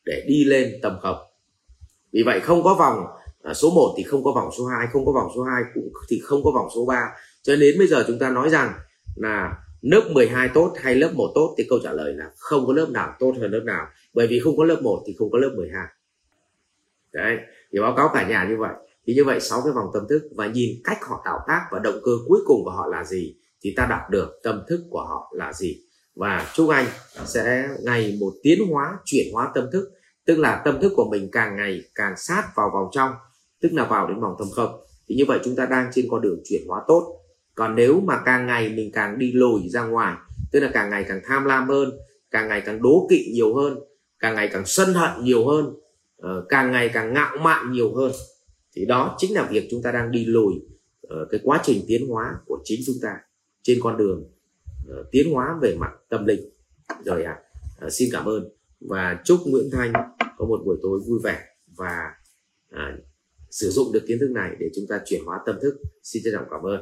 để 0.05 0.25
đi 0.27 0.43
lên 0.43 0.73
tầm 0.81 0.97
không 1.01 1.17
vì 2.13 2.23
vậy 2.25 2.39
không 2.39 2.63
có 2.63 2.73
vòng 2.73 3.05
à, 3.43 3.53
số 3.53 3.71
1 3.71 3.93
thì 3.97 4.03
không 4.03 4.23
có 4.23 4.31
vòng 4.31 4.49
số 4.57 4.65
2 4.65 4.87
không 4.93 5.05
có 5.05 5.11
vòng 5.11 5.31
số 5.35 5.43
2 5.43 5.63
cũng 5.73 5.89
thì 6.09 6.21
không 6.23 6.43
có 6.43 6.51
vòng 6.51 6.67
số 6.75 6.85
3 6.85 7.09
cho 7.41 7.53
nên 7.53 7.59
đến 7.59 7.75
bây 7.77 7.87
giờ 7.87 8.03
chúng 8.07 8.19
ta 8.19 8.29
nói 8.29 8.49
rằng 8.49 8.73
là 9.15 9.57
lớp 9.83 10.09
12 10.13 10.49
tốt 10.53 10.73
hay 10.81 10.95
lớp 10.95 11.11
1 11.13 11.31
tốt 11.35 11.55
thì 11.57 11.65
câu 11.69 11.79
trả 11.83 11.91
lời 11.91 12.13
là 12.13 12.31
không 12.37 12.67
có 12.67 12.73
lớp 12.73 12.87
nào 12.89 13.15
tốt 13.19 13.33
hơn 13.39 13.51
lớp 13.51 13.61
nào. 13.65 13.87
Bởi 14.13 14.27
vì 14.27 14.39
không 14.39 14.57
có 14.57 14.63
lớp 14.63 14.79
1 14.81 15.03
thì 15.07 15.15
không 15.19 15.31
có 15.31 15.37
lớp 15.37 15.51
12 15.55 15.87
đấy, 17.13 17.37
thì 17.71 17.79
báo 17.79 17.93
cáo 17.97 18.09
cả 18.13 18.27
nhà 18.29 18.47
như 18.49 18.57
vậy. 18.57 18.73
Thì 19.07 19.13
như 19.13 19.23
vậy 19.23 19.39
sáu 19.39 19.61
cái 19.63 19.73
vòng 19.73 19.89
tâm 19.93 20.03
thức 20.09 20.21
và 20.35 20.47
nhìn 20.47 20.69
cách 20.83 20.97
họ 21.01 21.21
tạo 21.25 21.39
tác 21.47 21.67
và 21.71 21.79
động 21.79 21.99
cơ 22.03 22.11
cuối 22.27 22.39
cùng 22.45 22.63
của 22.63 22.71
họ 22.71 22.87
là 22.87 23.03
gì 23.03 23.35
thì 23.61 23.73
ta 23.77 23.87
đọc 23.89 24.01
được 24.09 24.39
tâm 24.43 24.63
thức 24.67 24.83
của 24.89 25.05
họ 25.05 25.31
là 25.35 25.53
gì. 25.53 25.77
Và 26.15 26.51
chúc 26.53 26.69
anh 26.69 26.85
sẽ 27.25 27.69
ngày 27.83 28.17
một 28.19 28.33
tiến 28.43 28.59
hóa, 28.69 28.97
chuyển 29.05 29.33
hóa 29.33 29.51
tâm 29.55 29.69
thức. 29.71 29.91
Tức 30.25 30.39
là 30.39 30.61
tâm 30.65 30.81
thức 30.81 30.93
của 30.95 31.09
mình 31.11 31.29
càng 31.31 31.55
ngày 31.55 31.81
càng 31.95 32.13
sát 32.17 32.43
vào 32.55 32.69
vòng 32.73 32.89
trong. 32.91 33.11
Tức 33.61 33.69
là 33.73 33.85
vào 33.85 34.07
đến 34.07 34.19
vòng 34.19 34.35
tâm 34.39 34.47
không. 34.55 34.81
Thì 35.07 35.15
như 35.15 35.23
vậy 35.27 35.39
chúng 35.43 35.55
ta 35.55 35.65
đang 35.65 35.89
trên 35.93 36.05
con 36.11 36.21
đường 36.21 36.41
chuyển 36.45 36.61
hóa 36.67 36.81
tốt 36.87 37.22
còn 37.55 37.75
nếu 37.75 38.01
mà 38.01 38.21
càng 38.25 38.47
ngày 38.47 38.69
mình 38.69 38.91
càng 38.93 39.19
đi 39.19 39.31
lùi 39.31 39.69
ra 39.69 39.85
ngoài 39.85 40.15
tức 40.51 40.59
là 40.59 40.69
càng 40.73 40.89
ngày 40.89 41.05
càng 41.07 41.21
tham 41.25 41.45
lam 41.45 41.69
hơn 41.69 41.91
càng 42.31 42.47
ngày 42.47 42.61
càng 42.61 42.81
đố 42.81 43.07
kỵ 43.09 43.31
nhiều 43.33 43.55
hơn 43.55 43.79
càng 44.19 44.35
ngày 44.35 44.49
càng 44.53 44.65
sân 44.65 44.93
hận 44.93 45.23
nhiều 45.23 45.47
hơn 45.47 45.65
ờ, 46.17 46.45
càng 46.49 46.71
ngày 46.71 46.89
càng 46.93 47.13
ngạo 47.13 47.37
mạn 47.37 47.71
nhiều 47.71 47.95
hơn 47.95 48.11
thì 48.75 48.85
đó 48.85 49.15
chính 49.17 49.33
là 49.33 49.47
việc 49.51 49.67
chúng 49.71 49.81
ta 49.83 49.91
đang 49.91 50.11
đi 50.11 50.25
lùi 50.25 50.53
ờ, 51.01 51.27
cái 51.31 51.39
quá 51.43 51.61
trình 51.63 51.81
tiến 51.87 52.07
hóa 52.07 52.35
của 52.45 52.59
chính 52.63 52.81
chúng 52.85 52.95
ta 53.01 53.15
trên 53.61 53.79
con 53.81 53.97
đường 53.97 54.23
ờ, 54.89 55.05
tiến 55.11 55.33
hóa 55.33 55.59
về 55.61 55.75
mặt 55.79 55.91
tâm 56.09 56.25
linh. 56.25 56.49
Rồi 57.05 57.23
à 57.23 57.39
xin 57.89 58.09
cảm 58.11 58.25
ơn 58.25 58.49
và 58.79 59.21
chúc 59.25 59.39
Nguyễn 59.45 59.69
Thanh 59.71 59.93
có 60.37 60.45
một 60.45 60.61
buổi 60.65 60.77
tối 60.81 60.99
vui 61.07 61.19
vẻ 61.23 61.39
và 61.75 62.11
à, 62.69 62.97
sử 63.51 63.69
dụng 63.69 63.93
được 63.93 64.03
kiến 64.07 64.17
thức 64.19 64.31
này 64.31 64.55
để 64.59 64.69
chúng 64.75 64.85
ta 64.89 65.01
chuyển 65.05 65.25
hóa 65.25 65.39
tâm 65.45 65.55
thức. 65.61 65.75
Xin 66.03 66.23
trân 66.25 66.33
trọng 66.33 66.45
cảm 66.51 66.61
ơn. 66.63 66.81